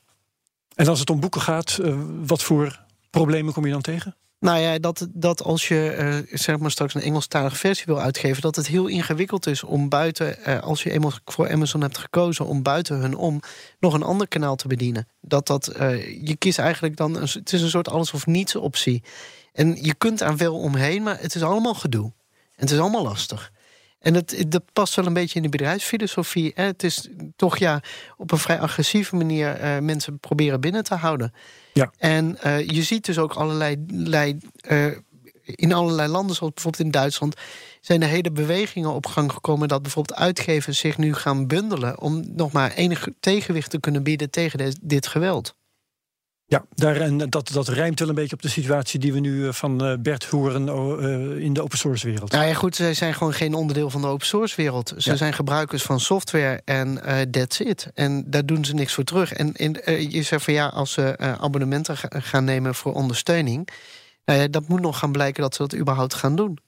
En 0.74 0.88
als 0.88 1.00
het 1.00 1.10
om 1.10 1.20
boeken 1.20 1.40
gaat, 1.40 1.78
uh, 1.82 2.00
wat 2.24 2.42
voor 2.42 2.80
problemen 3.10 3.52
kom 3.52 3.66
je 3.66 3.72
dan 3.72 3.80
tegen? 3.80 4.16
Nou 4.42 4.58
ja, 4.58 4.78
dat, 4.78 5.06
dat 5.10 5.42
als 5.42 5.68
je 5.68 5.96
uh, 5.98 6.38
zeg 6.38 6.58
maar 6.58 6.70
straks 6.70 6.94
een 6.94 7.00
Engelstalige 7.00 7.56
versie 7.56 7.84
wil 7.86 8.00
uitgeven, 8.00 8.42
dat 8.42 8.56
het 8.56 8.66
heel 8.66 8.86
ingewikkeld 8.86 9.46
is 9.46 9.62
om 9.62 9.88
buiten, 9.88 10.36
uh, 10.46 10.60
als 10.60 10.82
je 10.82 10.90
eenmaal 10.90 11.12
voor 11.24 11.50
Amazon 11.50 11.80
hebt 11.80 11.98
gekozen, 11.98 12.46
om 12.46 12.62
buiten 12.62 12.96
hun 12.96 13.16
om 13.16 13.40
nog 13.80 13.94
een 13.94 14.02
ander 14.02 14.28
kanaal 14.28 14.56
te 14.56 14.68
bedienen. 14.68 15.08
Dat 15.20 15.46
dat, 15.46 15.72
uh, 15.76 16.26
je 16.26 16.36
kiest 16.36 16.58
eigenlijk 16.58 16.96
dan, 16.96 17.16
een, 17.16 17.28
het 17.32 17.52
is 17.52 17.62
een 17.62 17.68
soort 17.70 17.88
alles 17.88 18.12
of 18.12 18.26
niets 18.26 18.56
optie. 18.56 19.02
En 19.52 19.82
je 19.82 19.94
kunt 19.94 20.18
daar 20.18 20.36
wel 20.36 20.58
omheen, 20.58 21.02
maar 21.02 21.20
het 21.20 21.34
is 21.34 21.42
allemaal 21.42 21.74
gedoe. 21.74 22.04
En 22.54 22.60
het 22.60 22.70
is 22.70 22.78
allemaal 22.78 23.02
lastig. 23.02 23.52
En 23.98 24.12
dat, 24.12 24.34
dat 24.48 24.62
past 24.72 24.94
wel 24.94 25.06
een 25.06 25.12
beetje 25.12 25.36
in 25.36 25.42
de 25.42 25.48
bedrijfsfilosofie. 25.48 26.52
Hè? 26.54 26.64
Het 26.64 26.82
is 26.82 27.08
toch 27.36 27.56
ja, 27.58 27.82
op 28.16 28.32
een 28.32 28.38
vrij 28.38 28.60
agressieve 28.60 29.16
manier 29.16 29.82
mensen 29.82 30.18
proberen 30.18 30.60
binnen 30.60 30.84
te 30.84 30.94
houden. 30.94 31.32
Ja. 31.72 31.92
En 31.98 32.38
uh, 32.44 32.66
je 32.66 32.82
ziet 32.82 33.04
dus 33.04 33.18
ook 33.18 33.32
allerlei. 33.32 34.38
Uh, 34.68 34.86
in 35.44 35.72
allerlei 35.72 36.08
landen, 36.08 36.36
zoals 36.36 36.52
bijvoorbeeld 36.52 36.84
in 36.84 36.90
Duitsland, 36.90 37.36
zijn 37.80 38.02
er 38.02 38.08
hele 38.08 38.30
bewegingen 38.30 38.92
op 38.92 39.06
gang 39.06 39.32
gekomen 39.32 39.68
dat 39.68 39.82
bijvoorbeeld 39.82 40.18
uitgevers 40.18 40.78
zich 40.78 40.98
nu 40.98 41.14
gaan 41.14 41.46
bundelen 41.46 42.00
om 42.00 42.24
nog 42.26 42.52
maar 42.52 42.72
enig 42.72 43.08
tegenwicht 43.20 43.70
te 43.70 43.80
kunnen 43.80 44.02
bieden 44.02 44.30
tegen 44.30 44.74
dit 44.82 45.06
geweld. 45.06 45.54
Ja, 46.52 46.64
daar, 46.74 46.96
en 46.96 47.18
dat, 47.18 47.50
dat 47.52 47.68
rijmt 47.68 47.98
wel 47.98 48.08
een 48.08 48.14
beetje 48.14 48.36
op 48.36 48.42
de 48.42 48.48
situatie 48.48 49.00
die 49.00 49.12
we 49.12 49.20
nu 49.20 49.52
van 49.52 49.98
Bert 50.02 50.24
horen 50.24 50.66
uh, 50.68 51.44
in 51.44 51.52
de 51.52 51.62
open 51.62 51.78
source 51.78 52.06
wereld. 52.06 52.32
Nou 52.32 52.46
ja, 52.46 52.54
goed, 52.54 52.76
zij 52.76 52.94
zijn 52.94 53.14
gewoon 53.14 53.32
geen 53.32 53.54
onderdeel 53.54 53.90
van 53.90 54.00
de 54.00 54.06
open 54.06 54.26
source 54.26 54.56
wereld. 54.56 54.94
Ze 54.96 55.10
ja. 55.10 55.16
zijn 55.16 55.32
gebruikers 55.32 55.82
van 55.82 56.00
software 56.00 56.60
en 56.64 57.00
uh, 57.06 57.20
that's 57.20 57.60
it. 57.60 57.90
En 57.94 58.24
daar 58.26 58.46
doen 58.46 58.64
ze 58.64 58.74
niks 58.74 58.94
voor 58.94 59.04
terug. 59.04 59.32
En 59.32 59.52
in, 59.52 59.80
uh, 59.84 60.10
je 60.10 60.22
zegt 60.22 60.44
van 60.44 60.54
ja, 60.54 60.66
als 60.66 60.92
ze 60.92 61.18
abonnementen 61.18 61.96
gaan 62.08 62.44
nemen 62.44 62.74
voor 62.74 62.92
ondersteuning, 62.92 63.68
nou 64.24 64.50
dat 64.50 64.68
moet 64.68 64.80
nog 64.80 64.98
gaan 64.98 65.12
blijken 65.12 65.42
dat 65.42 65.54
ze 65.54 65.62
dat 65.62 65.80
überhaupt 65.80 66.14
gaan 66.14 66.36
doen. 66.36 66.58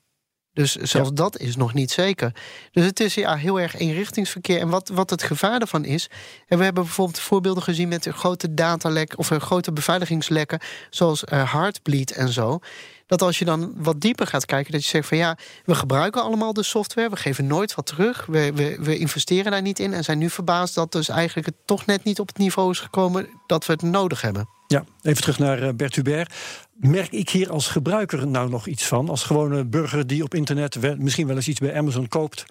Dus 0.54 0.74
zelfs 0.74 1.08
ja. 1.08 1.14
dat 1.14 1.38
is 1.38 1.56
nog 1.56 1.74
niet 1.74 1.90
zeker. 1.90 2.32
Dus 2.72 2.84
het 2.84 3.00
is 3.00 3.14
ja, 3.14 3.36
heel 3.36 3.60
erg 3.60 3.76
eenrichtingsverkeer. 3.76 4.60
En 4.60 4.68
wat, 4.68 4.88
wat 4.88 5.10
het 5.10 5.22
gevaar 5.22 5.60
ervan 5.60 5.84
is. 5.84 6.10
En 6.46 6.58
we 6.58 6.64
hebben 6.64 6.84
bijvoorbeeld 6.84 7.18
voorbeelden 7.18 7.62
gezien 7.62 7.88
met 7.88 8.06
een 8.06 8.12
grote 8.12 8.54
datalek 8.54 9.18
of 9.18 9.30
een 9.30 9.40
grote 9.40 9.72
beveiligingslekken, 9.72 10.60
zoals 10.90 11.24
uh, 11.24 11.52
Heartbleed 11.52 12.12
en 12.12 12.28
zo. 12.28 12.58
Dat 13.06 13.22
als 13.22 13.38
je 13.38 13.44
dan 13.44 13.72
wat 13.76 14.00
dieper 14.00 14.26
gaat 14.26 14.44
kijken, 14.44 14.72
dat 14.72 14.82
je 14.82 14.88
zegt 14.88 15.08
van 15.08 15.16
ja, 15.16 15.36
we 15.64 15.74
gebruiken 15.74 16.22
allemaal 16.22 16.52
de 16.52 16.62
software, 16.62 17.10
we 17.10 17.16
geven 17.16 17.46
nooit 17.46 17.74
wat 17.74 17.86
terug, 17.86 18.26
we, 18.26 18.52
we, 18.54 18.76
we 18.80 18.98
investeren 18.98 19.52
daar 19.52 19.62
niet 19.62 19.78
in 19.78 19.92
en 19.92 20.04
zijn 20.04 20.18
nu 20.18 20.30
verbaasd 20.30 20.74
dat 20.74 20.92
dus 20.92 21.08
eigenlijk 21.08 21.46
het 21.46 21.56
toch 21.64 21.86
net 21.86 22.04
niet 22.04 22.20
op 22.20 22.26
het 22.26 22.38
niveau 22.38 22.70
is 22.70 22.80
gekomen 22.80 23.28
dat 23.46 23.66
we 23.66 23.72
het 23.72 23.82
nodig 23.82 24.20
hebben. 24.20 24.53
Ja, 24.66 24.84
even 25.02 25.22
terug 25.22 25.38
naar 25.38 25.74
Bert 25.74 25.94
Hubert. 25.94 26.34
Merk 26.74 27.12
ik 27.12 27.30
hier 27.30 27.50
als 27.50 27.68
gebruiker 27.68 28.26
nou 28.26 28.50
nog 28.50 28.66
iets 28.66 28.86
van? 28.86 29.08
Als 29.08 29.22
gewone 29.22 29.64
burger 29.64 30.06
die 30.06 30.22
op 30.22 30.34
internet 30.34 30.98
misschien 30.98 31.26
wel 31.26 31.36
eens 31.36 31.48
iets 31.48 31.60
bij 31.60 31.76
Amazon 31.76 32.08
koopt. 32.08 32.44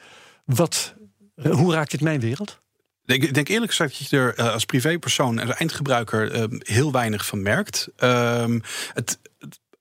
Wat, 0.46 0.93
hoe 1.51 1.74
raakt 1.74 1.91
dit 1.91 2.01
mijn 2.01 2.20
wereld? 2.20 2.62
Ik 3.05 3.34
denk 3.34 3.48
eerlijk 3.48 3.72
gezegd 3.72 4.00
dat 4.00 4.10
je 4.10 4.17
er 4.17 4.51
als 4.51 4.65
privépersoon 4.65 5.39
en 5.39 5.55
eindgebruiker 5.55 6.48
heel 6.60 6.91
weinig 6.91 7.25
van 7.25 7.41
merkt. 7.41 7.89
Um, 7.98 8.62
het, 8.93 9.20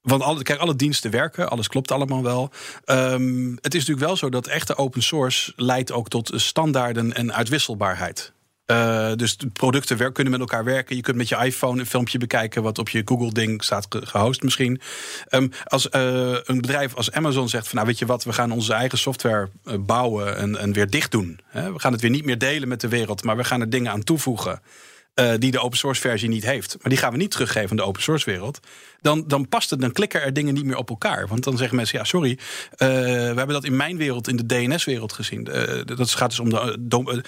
want 0.00 0.22
alle, 0.22 0.42
kijk, 0.42 0.58
alle 0.58 0.76
diensten 0.76 1.10
werken, 1.10 1.50
alles 1.50 1.68
klopt 1.68 1.90
allemaal 1.90 2.22
wel. 2.22 2.50
Um, 2.84 3.58
het 3.60 3.74
is 3.74 3.80
natuurlijk 3.80 4.06
wel 4.06 4.16
zo 4.16 4.28
dat 4.28 4.46
echte 4.46 4.76
open 4.76 5.02
source 5.02 5.52
leidt 5.56 5.92
ook 5.92 6.08
tot 6.08 6.30
standaarden 6.34 7.12
en 7.12 7.34
uitwisselbaarheid. 7.34 8.32
Uh, 8.66 9.12
dus 9.14 9.36
de 9.36 9.46
producten 9.46 9.96
wer 9.96 10.12
kunnen 10.12 10.32
met 10.32 10.40
elkaar 10.40 10.64
werken. 10.64 10.96
Je 10.96 11.02
kunt 11.02 11.16
met 11.16 11.28
je 11.28 11.36
iPhone 11.36 11.80
een 11.80 11.86
filmpje 11.86 12.18
bekijken 12.18 12.62
wat 12.62 12.78
op 12.78 12.88
je 12.88 13.02
Google-ding 13.04 13.64
staat 13.64 13.86
gehost 13.90 14.42
misschien. 14.42 14.80
Um, 15.30 15.50
als 15.64 15.88
uh, 15.90 16.36
een 16.44 16.60
bedrijf 16.60 16.94
als 16.94 17.12
Amazon 17.12 17.48
zegt 17.48 17.66
van 17.66 17.74
nou 17.74 17.86
weet 17.86 17.98
je 17.98 18.06
wat, 18.06 18.24
we 18.24 18.32
gaan 18.32 18.50
onze 18.50 18.72
eigen 18.72 18.98
software 18.98 19.48
uh, 19.64 19.74
bouwen 19.78 20.36
en, 20.36 20.58
en, 20.58 20.72
weer 20.72 20.90
dicht 20.90 21.10
doen. 21.10 21.40
Hè? 21.46 21.72
We 21.72 21.78
gaan 21.78 21.92
het 21.92 22.00
weer 22.00 22.10
niet 22.10 22.24
meer 22.24 22.38
delen 22.38 22.68
met 22.68 22.80
de 22.80 22.88
wereld, 22.88 23.24
maar 23.24 23.36
we 23.36 23.44
gaan 23.44 23.60
er 23.60 23.70
dingen 23.70 23.92
aan 23.92 24.04
toevoegen. 24.04 24.60
Uh, 25.14 25.32
die 25.38 25.50
de 25.50 25.60
open 25.60 25.78
source 25.78 26.00
versie 26.00 26.28
niet 26.28 26.44
heeft. 26.44 26.76
Maar 26.80 26.88
die 26.88 26.98
gaan 26.98 27.12
we 27.12 27.16
niet 27.16 27.30
teruggeven 27.30 27.70
aan 27.70 27.76
de 27.76 27.82
open 27.82 28.02
source 28.02 28.30
wereld. 28.30 28.60
Dan, 29.00 29.24
dan 29.26 29.48
past 29.48 29.70
het, 29.70 29.80
dan 29.80 29.92
klikken 29.92 30.22
er 30.22 30.32
dingen 30.32 30.54
niet 30.54 30.64
meer 30.64 30.76
op 30.76 30.88
elkaar. 30.88 31.28
Want 31.28 31.44
dan 31.44 31.56
zeggen 31.56 31.76
mensen, 31.76 31.98
ja, 31.98 32.04
sorry, 32.04 32.30
uh, 32.30 32.38
we 32.78 32.84
hebben 33.36 33.48
dat 33.48 33.64
in 33.64 33.76
mijn 33.76 33.96
wereld, 33.96 34.28
in 34.28 34.36
de 34.36 34.46
DNS-wereld 34.46 35.12
gezien. 35.12 35.48
Uh, 35.50 35.84
dat 35.84 36.10
gaat 36.10 36.30
dus 36.30 36.40
om 36.40 36.50
de 36.50 37.22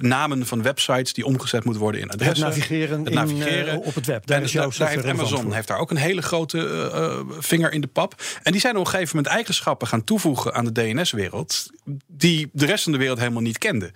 namen 0.00 0.46
van 0.46 0.62
websites 0.62 1.12
die 1.12 1.24
omgezet 1.24 1.64
moeten 1.64 1.82
worden 1.82 2.00
in 2.00 2.10
adressen. 2.10 2.46
Het 2.46 2.54
navigeren, 2.56 3.04
het 3.04 3.14
navigeren. 3.14 3.72
In, 3.74 3.78
op 3.78 3.94
het 3.94 4.06
web. 4.06 4.26
Daar 4.26 4.38
en 4.38 4.44
is 4.44 4.52
jouw 4.52 4.70
daar 4.78 4.88
heeft 4.88 5.04
Amazon 5.04 5.52
heeft 5.52 5.68
daar 5.68 5.78
ook 5.78 5.90
een 5.90 5.96
hele 5.96 6.22
grote 6.22 7.24
vinger 7.38 7.72
in 7.72 7.80
de 7.80 7.86
pap. 7.86 8.22
En 8.42 8.52
die 8.52 8.60
zijn 8.60 8.76
op 8.76 8.84
een 8.84 8.90
gegeven 8.90 9.16
moment 9.16 9.34
eigenschappen 9.34 9.88
gaan 9.88 10.04
toevoegen 10.04 10.54
aan 10.54 10.64
de 10.64 10.72
DNS-wereld. 10.72 11.70
die 12.06 12.48
de 12.52 12.66
rest 12.66 12.82
van 12.82 12.92
de 12.92 12.98
wereld 12.98 13.18
helemaal 13.18 13.42
niet 13.42 13.58
kende. 13.58 13.92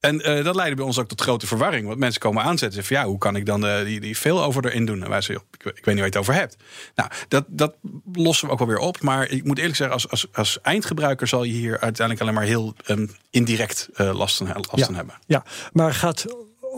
En 0.00 0.30
uh, 0.30 0.44
dat 0.44 0.54
leidde 0.54 0.76
bij 0.76 0.84
ons 0.84 0.98
ook 0.98 1.08
tot 1.08 1.20
grote 1.20 1.46
verwarring. 1.46 1.86
Want 1.86 1.98
mensen 1.98 2.20
komen 2.20 2.42
aanzetten 2.42 2.66
en 2.66 2.74
zeggen 2.74 2.96
van 2.96 3.04
ja, 3.04 3.10
hoe 3.10 3.18
kan 3.18 3.36
ik 3.36 3.46
dan 3.46 3.64
uh, 3.64 3.84
die, 3.84 4.00
die 4.00 4.18
veel 4.18 4.42
over 4.42 4.64
erin 4.64 4.86
doen? 4.86 5.02
En 5.02 5.10
wij 5.10 5.20
zeggen, 5.20 5.46
ik, 5.50 5.64
ik, 5.64 5.64
weet 5.64 5.74
niet 5.74 5.84
waar 5.84 5.94
je 5.96 6.02
het 6.02 6.16
over 6.16 6.34
hebt. 6.34 6.56
Nou, 6.94 7.10
dat, 7.28 7.44
dat 7.48 7.74
lossen 8.12 8.46
we 8.46 8.52
ook 8.52 8.58
wel 8.58 8.68
weer 8.68 8.78
op. 8.78 9.00
Maar 9.00 9.28
ik 9.28 9.44
moet 9.44 9.58
eerlijk 9.58 9.76
zeggen, 9.76 9.94
als, 9.94 10.10
als, 10.10 10.26
als 10.32 10.60
eindgebruiker 10.60 11.26
zal 11.26 11.44
je 11.44 11.52
hier 11.52 11.80
uiteindelijk 11.80 12.20
alleen 12.20 12.34
maar 12.34 12.44
heel 12.44 12.74
um, 12.86 13.10
indirect 13.30 13.88
uh, 13.96 14.14
last 14.14 14.36
van, 14.36 14.46
last 14.46 14.70
ja, 14.74 14.84
van 14.84 14.94
hebben. 14.94 15.14
Ja, 15.26 15.44
maar 15.72 15.94
gaat 15.94 16.26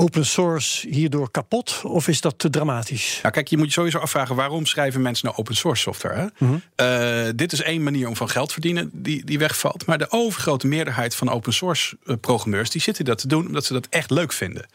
open 0.00 0.26
source 0.26 0.88
hierdoor 0.88 1.30
kapot? 1.30 1.80
Of 1.84 2.08
is 2.08 2.20
dat 2.20 2.38
te 2.38 2.50
dramatisch? 2.50 3.18
Nou, 3.22 3.34
kijk, 3.34 3.48
je 3.48 3.56
moet 3.56 3.66
je 3.66 3.72
sowieso 3.72 3.98
afvragen 3.98 4.36
waarom 4.36 4.66
schrijven 4.66 5.02
mensen 5.02 5.26
nou 5.26 5.38
open 5.38 5.56
source 5.56 5.82
software? 5.82 6.14
Hè? 6.14 6.22
Mm 6.22 6.30
-hmm. 6.48 6.62
uh, 6.86 7.28
dit 7.34 7.52
is 7.52 7.62
één 7.62 7.82
manier 7.82 8.08
om 8.08 8.16
van 8.16 8.28
geld 8.28 8.46
te 8.46 8.52
verdienen 8.52 8.90
die, 8.92 9.24
die 9.24 9.38
wegvalt. 9.38 9.86
Maar 9.86 9.98
de 9.98 10.10
overgrote 10.10 10.66
meerderheid 10.66 11.14
van 11.14 11.30
open 11.30 11.52
source 11.52 11.96
programmeurs 12.20 12.70
die 12.70 12.80
zitten 12.80 13.04
dat 13.04 13.18
te 13.18 13.28
doen 13.28 13.46
omdat 13.46 13.64
ze 13.64 13.72
dat 13.72 13.86
echt 13.90 14.10
leuk 14.10 14.32
vinden. 14.32 14.66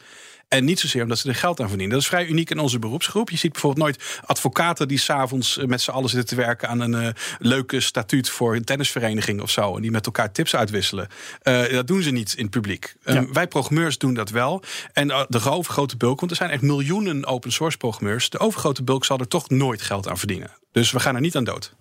En 0.48 0.64
niet 0.64 0.80
zozeer 0.80 1.02
omdat 1.02 1.18
ze 1.18 1.28
er 1.28 1.34
geld 1.34 1.60
aan 1.60 1.68
verdienen. 1.68 1.94
Dat 1.94 2.02
is 2.02 2.08
vrij 2.10 2.26
uniek 2.26 2.50
in 2.50 2.58
onze 2.58 2.78
beroepsgroep. 2.78 3.30
Je 3.30 3.36
ziet 3.36 3.52
bijvoorbeeld 3.52 3.84
nooit 3.84 4.20
advocaten 4.24 4.88
die 4.88 4.98
s'avonds 4.98 5.58
met 5.66 5.80
z'n 5.80 5.90
allen 5.90 6.08
zitten 6.08 6.28
te 6.28 6.34
werken 6.42 6.68
aan 6.68 6.80
een 6.80 7.02
uh, 7.02 7.08
leuke 7.38 7.80
statuut 7.80 8.30
voor 8.30 8.54
een 8.54 8.64
tennisvereniging 8.64 9.40
of 9.40 9.50
zo. 9.50 9.76
En 9.76 9.82
die 9.82 9.90
met 9.90 10.06
elkaar 10.06 10.32
tips 10.32 10.56
uitwisselen. 10.56 11.08
Uh, 11.42 11.70
dat 11.70 11.86
doen 11.86 12.02
ze 12.02 12.10
niet 12.10 12.34
in 12.34 12.42
het 12.42 12.50
publiek. 12.50 12.96
Ja. 13.04 13.16
Um, 13.16 13.32
wij 13.32 13.46
programmeurs 13.46 13.98
doen 13.98 14.14
dat 14.14 14.30
wel. 14.30 14.62
En 14.92 15.08
de 15.28 15.50
overgrote 15.50 15.96
bulk, 15.96 16.18
want 16.20 16.30
er 16.30 16.36
zijn 16.36 16.50
echt 16.50 16.62
miljoenen 16.62 17.26
open 17.26 17.52
source 17.52 17.76
programmeurs. 17.76 18.30
De 18.30 18.38
overgrote 18.38 18.82
bulk 18.82 19.04
zal 19.04 19.18
er 19.18 19.28
toch 19.28 19.48
nooit 19.48 19.82
geld 19.82 20.08
aan 20.08 20.18
verdienen. 20.18 20.50
Dus 20.72 20.90
we 20.90 21.00
gaan 21.00 21.14
er 21.14 21.20
niet 21.20 21.36
aan 21.36 21.44
dood. 21.44 21.74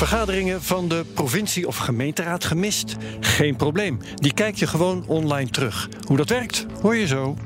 Vergaderingen 0.00 0.62
van 0.62 0.88
de 0.88 1.04
provincie 1.14 1.66
of 1.66 1.76
gemeenteraad 1.76 2.44
gemist? 2.44 2.96
Geen 3.20 3.56
probleem. 3.56 3.98
Die 4.14 4.34
kijk 4.34 4.56
je 4.56 4.66
gewoon 4.66 5.04
online 5.06 5.50
terug. 5.50 5.88
Hoe 6.06 6.16
dat 6.16 6.28
werkt, 6.28 6.66
hoor 6.82 6.96
je 6.96 7.06
zo. 7.06 7.36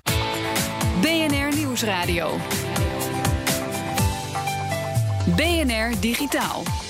BNR 1.00 1.56
Nieuwsradio. 1.56 2.37
BNR 5.37 6.00
Digitaal. 6.00 6.84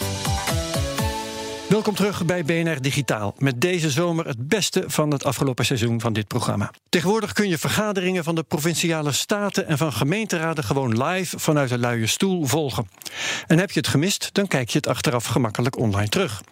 Welkom 1.68 1.94
terug 1.94 2.24
bij 2.24 2.44
BNR 2.44 2.80
Digitaal. 2.80 3.34
Met 3.38 3.60
deze 3.60 3.90
zomer 3.90 4.26
het 4.26 4.48
beste 4.48 4.84
van 4.86 5.10
het 5.10 5.24
afgelopen 5.24 5.64
seizoen 5.64 6.00
van 6.00 6.12
dit 6.12 6.26
programma. 6.26 6.70
Tegenwoordig 6.88 7.32
kun 7.32 7.48
je 7.48 7.58
vergaderingen 7.58 8.24
van 8.24 8.34
de 8.34 8.42
provinciale 8.42 9.12
staten 9.12 9.66
en 9.66 9.78
van 9.78 9.92
gemeenteraden 9.92 10.64
gewoon 10.64 11.02
live 11.02 11.38
vanuit 11.38 11.70
een 11.70 11.78
luie 11.78 12.06
stoel 12.06 12.46
volgen. 12.46 12.88
En 13.46 13.58
heb 13.58 13.70
je 13.70 13.80
het 13.80 13.88
gemist, 13.88 14.28
dan 14.32 14.46
kijk 14.46 14.70
je 14.70 14.76
het 14.76 14.86
achteraf 14.86 15.24
gemakkelijk 15.24 15.78
online 15.78 16.08
terug. 16.08 16.42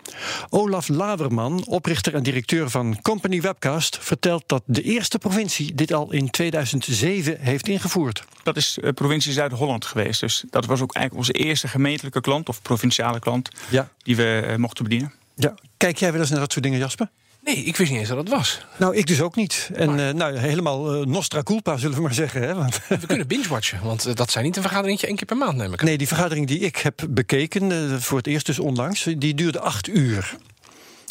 Olaf 0.49 0.89
Laverman, 0.89 1.65
oprichter 1.67 2.15
en 2.15 2.23
directeur 2.23 2.71
van 2.71 3.03
Company 3.03 3.41
Webcast, 3.41 3.99
vertelt 4.01 4.43
dat 4.47 4.63
de 4.67 4.83
eerste 4.83 5.19
provincie 5.19 5.75
dit 5.75 5.93
al 5.93 6.13
in 6.13 6.31
2007 6.31 7.37
heeft 7.41 7.69
ingevoerd. 7.69 8.25
Dat 8.43 8.57
is 8.57 8.79
de 8.81 8.93
provincie 8.93 9.33
Zuid-Holland 9.33 9.85
geweest. 9.85 10.21
Dus 10.21 10.45
dat 10.51 10.67
was 10.67 10.81
ook 10.81 10.95
eigenlijk 10.95 11.29
onze 11.29 11.45
eerste 11.45 11.69
gemeentelijke 11.69 12.21
klant 12.21 12.49
of 12.49 12.63
provinciale 12.63 13.19
klant 13.19 13.49
ja. 13.69 13.89
die 14.03 14.17
we 14.17 14.45
uh, 14.47 14.57
mochten 14.57 14.85
bedienen. 14.85 15.12
Ja. 15.37 15.55
Kijk 15.77 15.99
jij 15.99 16.13
wel 16.13 16.21
eens 16.21 16.31
naar 16.31 16.41
dat 16.41 16.53
soort 16.53 16.65
dingen, 16.65 16.79
Jasper? 16.79 17.11
Nee, 17.45 17.57
ik 17.57 17.77
wist 17.77 17.91
niet 17.91 18.01
eens 18.01 18.09
dat 18.09 18.19
het 18.19 18.29
was. 18.29 18.67
Nou, 18.79 18.97
ik 18.97 19.07
dus 19.07 19.21
ook 19.21 19.37
niet. 19.37 19.71
En 19.75 19.99
uh, 19.99 20.11
nou, 20.11 20.37
helemaal 20.37 21.01
uh, 21.01 21.07
nostra 21.07 21.43
culpa, 21.43 21.77
zullen 21.77 21.97
we 21.97 22.03
maar 22.03 22.15
zeggen. 22.15 22.43
Hè? 22.43 22.55
Want 22.55 22.81
we 22.89 23.07
kunnen 23.07 23.27
binge-watchen, 23.27 23.81
want 23.83 24.07
uh, 24.07 24.15
dat 24.15 24.31
zijn 24.31 24.45
niet 24.45 24.57
een 24.57 24.63
vergaderingetje 24.63 25.07
één 25.07 25.17
keer 25.17 25.27
per 25.27 25.37
maand, 25.37 25.57
neem 25.57 25.73
ik. 25.73 25.83
Nee, 25.83 25.99
die 25.99 26.07
vergadering 26.07 26.47
die 26.47 26.59
ik 26.59 26.77
heb 26.77 27.07
bekeken, 27.11 28.03
voor 28.03 28.19
het 28.19 28.27
eerst 28.27 28.47
dus 28.47 28.59
onlangs, 28.59 29.09
die 29.19 29.35
duurde 29.35 29.61
acht 29.61 29.89
uur. 29.89 30.37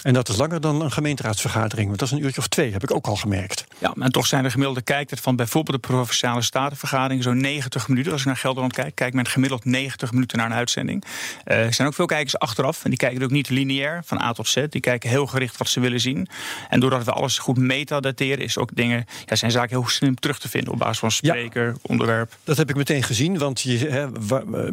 En 0.02 0.14
dat 0.14 0.30
is 0.30 0.38
langer 0.38 0.62
dan 0.62 0.82
een 0.82 0.92
gemeenteraadsvergadering. 0.92 1.88
Want 1.88 2.00
dat 2.00 2.08
is 2.08 2.14
een 2.14 2.24
uurtje 2.24 2.42
of 2.42 2.48
twee, 2.48 2.72
heb 2.72 2.84
ik 2.84 2.94
ook 2.94 3.08
al 3.08 3.16
gemerkt. 3.16 3.66
Ja, 3.78 3.94
en 4.00 4.12
toch 4.12 4.28
zijn 4.28 4.44
de 4.44 4.50
gemiddelde 4.50 4.82
kijktijd 4.82 5.20
van 5.22 5.36
bijvoorbeeld 5.36 5.82
de 5.82 5.88
provinciale 5.88 6.42
statenvergadering 6.42 7.24
zo'n 7.24 7.42
90 7.42 7.88
minuten. 7.88 8.12
Als 8.12 8.22
ik 8.22 8.28
naar 8.28 8.38
Gelderland 8.38 8.74
kijk, 8.74 8.96
kijk 8.96 9.14
men 9.14 9.28
gemiddeld 9.28 9.66
90 9.66 10.12
minuten 10.12 10.38
naar 10.38 10.46
een 10.46 10.54
uitzending. 10.54 11.04
Uh, 11.46 11.66
er 11.66 11.74
zijn 11.74 11.88
ook 11.88 11.94
veel 11.94 12.06
kijkers 12.06 12.40
achteraf. 12.40 12.84
En 12.84 12.90
die 12.90 13.00
kijken 13.00 13.24
ook 13.24 13.32
niet 13.32 13.50
lineair 13.50 14.02
van 14.06 14.22
A 14.22 14.32
tot 14.32 14.48
Z. 14.48 14.66
Die 14.70 14.82
kijken 14.82 15.10
heel 15.10 15.28
gericht 15.28 15.58
wat 15.58 15.68
ze 15.68 15.80
willen 15.80 16.00
zien. 16.00 16.28
En 16.70 16.80
doordat 16.80 17.04
we 17.04 17.12
alles 17.12 17.38
goed 17.38 17.58
metadateren, 17.58 18.44
is 18.44 18.58
ook 18.58 18.70
dingen, 18.76 19.06
ja, 19.26 19.36
zijn 19.36 19.52
zaken 19.52 19.70
heel 19.70 19.88
slim 19.88 20.16
terug 20.16 20.40
te 20.40 20.50
vinden 20.50 20.74
op 20.74 20.80
basis 20.80 21.00
van 21.00 21.12
spreker, 21.12 21.66
ja, 21.66 21.74
onderwerp. 21.82 22.38
Dat 22.44 22.58
heb 22.58 22.70
ik 22.70 22.76
meteen 22.76 23.04
gezien, 23.04 23.38
want 23.38 23.62
je, 23.62 23.78
hè, 23.78 24.08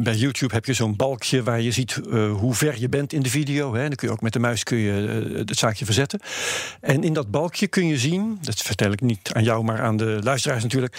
bij 0.01 0.15
YouTube 0.15 0.53
heb 0.53 0.65
je 0.65 0.73
zo'n 0.73 0.95
balkje 0.95 1.43
waar 1.43 1.61
je 1.61 1.71
ziet 1.71 2.01
uh, 2.07 2.31
hoe 2.31 2.53
ver 2.53 2.79
je 2.79 2.89
bent 2.89 3.13
in 3.13 3.21
de 3.21 3.29
video. 3.29 3.73
Hè. 3.73 3.87
Dan 3.87 3.95
kun 3.95 4.07
je 4.07 4.13
ook 4.13 4.21
met 4.21 4.33
de 4.33 4.39
muis 4.39 4.63
kun 4.63 4.77
je 4.77 5.18
het 5.35 5.57
zaakje 5.57 5.85
verzetten. 5.85 6.19
En 6.81 7.03
in 7.03 7.13
dat 7.13 7.31
balkje 7.31 7.67
kun 7.67 7.87
je 7.87 7.97
zien, 7.97 8.37
dat 8.41 8.61
vertel 8.61 8.91
ik 8.91 9.01
niet 9.01 9.33
aan 9.33 9.43
jou, 9.43 9.63
maar 9.63 9.81
aan 9.81 9.97
de 9.97 10.19
luisteraars 10.23 10.63
natuurlijk. 10.63 10.97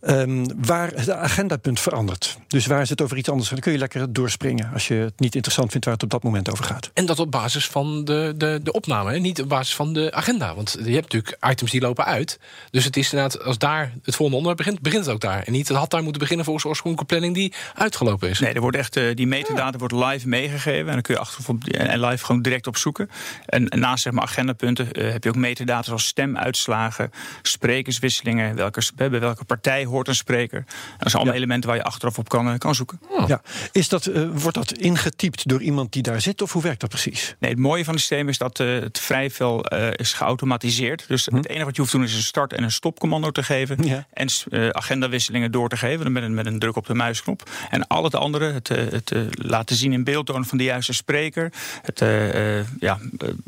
Um, 0.00 0.64
waar 0.66 0.90
het 0.94 1.10
agendapunt 1.10 1.80
verandert. 1.80 2.38
Dus 2.46 2.66
waar 2.66 2.80
is 2.80 2.88
het 2.88 3.02
over 3.02 3.16
iets 3.16 3.28
anders? 3.28 3.48
Dan 3.48 3.58
kun 3.58 3.72
je 3.72 3.78
lekker 3.78 4.12
doorspringen 4.12 4.70
als 4.72 4.88
je 4.88 4.94
het 4.94 5.20
niet 5.20 5.34
interessant 5.34 5.70
vindt 5.70 5.84
waar 5.86 5.94
het 5.94 6.02
op 6.02 6.10
dat 6.10 6.22
moment 6.22 6.50
over 6.50 6.64
gaat. 6.64 6.90
En 6.94 7.06
dat 7.06 7.18
op 7.18 7.30
basis 7.30 7.66
van 7.66 8.04
de, 8.04 8.34
de, 8.36 8.60
de 8.62 8.72
opname, 8.72 9.12
hè? 9.12 9.18
niet 9.18 9.42
op 9.42 9.48
basis 9.48 9.74
van 9.74 9.92
de 9.92 10.12
agenda. 10.12 10.54
Want 10.54 10.76
je 10.84 10.92
hebt 10.92 11.12
natuurlijk 11.12 11.36
items 11.50 11.70
die 11.70 11.80
lopen 11.80 12.04
uit. 12.04 12.38
Dus 12.70 12.84
het 12.84 12.96
is 12.96 13.12
inderdaad, 13.12 13.44
als 13.44 13.58
daar 13.58 13.92
het 14.02 14.16
volgende 14.16 14.36
onderwerp 14.36 14.56
begint, 14.56 14.80
begint 14.80 15.04
het 15.04 15.14
ook 15.14 15.20
daar. 15.20 15.42
En 15.42 15.52
niet 15.52 15.68
het 15.68 15.76
had 15.76 15.90
daar 15.90 16.02
moeten 16.02 16.20
beginnen 16.20 16.44
volgens 16.44 16.64
de 16.64 16.70
oorspronkelijke 16.70 17.14
planning 17.14 17.34
die 17.34 17.52
uitgelopen 17.74 18.28
is. 18.28 18.38
Nee, 18.38 18.52
er 18.52 18.60
wordt 18.60 18.76
echt, 18.76 18.96
uh, 18.96 19.14
die 19.14 19.26
metadata 19.26 19.70
ja. 19.72 19.78
wordt 19.78 19.94
live 19.94 20.28
meegegeven. 20.28 20.86
En 20.86 20.92
dan 20.92 21.02
kun 21.02 21.14
je 21.14 21.20
achteraf 21.20 21.48
op, 21.48 21.64
en 21.64 22.00
live 22.00 22.24
gewoon 22.24 22.42
direct 22.42 22.66
opzoeken. 22.66 23.10
En, 23.46 23.68
en 23.68 23.80
naast 23.80 24.02
zeg 24.02 24.12
maar, 24.12 24.22
agendapunten 24.22 24.88
uh, 24.92 25.12
heb 25.12 25.24
je 25.24 25.28
ook 25.28 25.36
metadata 25.36 25.82
zoals 25.82 26.06
stemuitslagen, 26.06 27.10
sprekerswisselingen, 27.42 28.54
welke, 28.54 28.82
bij 28.94 29.10
welke 29.10 29.44
partij 29.44 29.84
hoort 29.88 30.08
een 30.08 30.14
spreker. 30.14 30.64
Dat 30.66 30.76
zijn 30.98 31.14
allemaal 31.14 31.32
ja. 31.32 31.38
elementen 31.38 31.68
waar 31.68 31.78
je 31.78 31.84
achteraf 31.84 32.18
op 32.18 32.28
kan, 32.28 32.58
kan 32.58 32.74
zoeken. 32.74 33.00
Oh. 33.08 33.28
Ja. 33.28 33.42
Is 33.72 33.88
dat, 33.88 34.06
uh, 34.06 34.28
wordt 34.32 34.56
dat 34.56 34.72
ingetypt 34.72 35.48
door 35.48 35.62
iemand 35.62 35.92
die 35.92 36.02
daar 36.02 36.20
zit, 36.20 36.42
of 36.42 36.52
hoe 36.52 36.62
werkt 36.62 36.80
dat 36.80 36.90
precies? 36.90 37.34
Nee, 37.38 37.50
het 37.50 37.60
mooie 37.60 37.84
van 37.84 37.92
het 37.92 38.02
systeem 38.02 38.28
is 38.28 38.38
dat 38.38 38.58
uh, 38.58 38.80
het 38.80 38.98
vrij 38.98 39.30
veel 39.30 39.72
uh, 39.72 39.88
is 39.92 40.12
geautomatiseerd. 40.12 41.04
Dus 41.08 41.26
hm. 41.26 41.36
het 41.36 41.48
enige 41.48 41.64
wat 41.64 41.74
je 41.74 41.80
hoeft 41.80 41.92
te 41.92 41.98
doen 41.98 42.06
is 42.06 42.14
een 42.14 42.22
start- 42.22 42.52
en 42.52 42.62
een 42.62 42.72
stopcommando 42.72 43.30
te 43.30 43.42
geven. 43.42 43.86
Ja. 43.86 44.06
En 44.12 44.28
agendawisselingen 44.72 45.52
door 45.52 45.68
te 45.68 45.76
geven 45.76 46.12
met 46.12 46.22
een, 46.22 46.34
met 46.34 46.46
een 46.46 46.58
druk 46.58 46.76
op 46.76 46.86
de 46.86 46.94
muisknop. 46.94 47.50
En 47.70 47.86
al 47.86 48.04
het 48.04 48.14
andere, 48.14 48.52
het, 48.52 48.68
het 48.68 49.12
laten 49.30 49.76
zien 49.76 49.92
in 49.92 50.04
beeldtoon 50.04 50.44
van 50.44 50.58
de 50.58 50.64
juiste 50.64 50.92
spreker. 50.92 51.52
Het, 51.82 51.98
ja, 52.80 52.98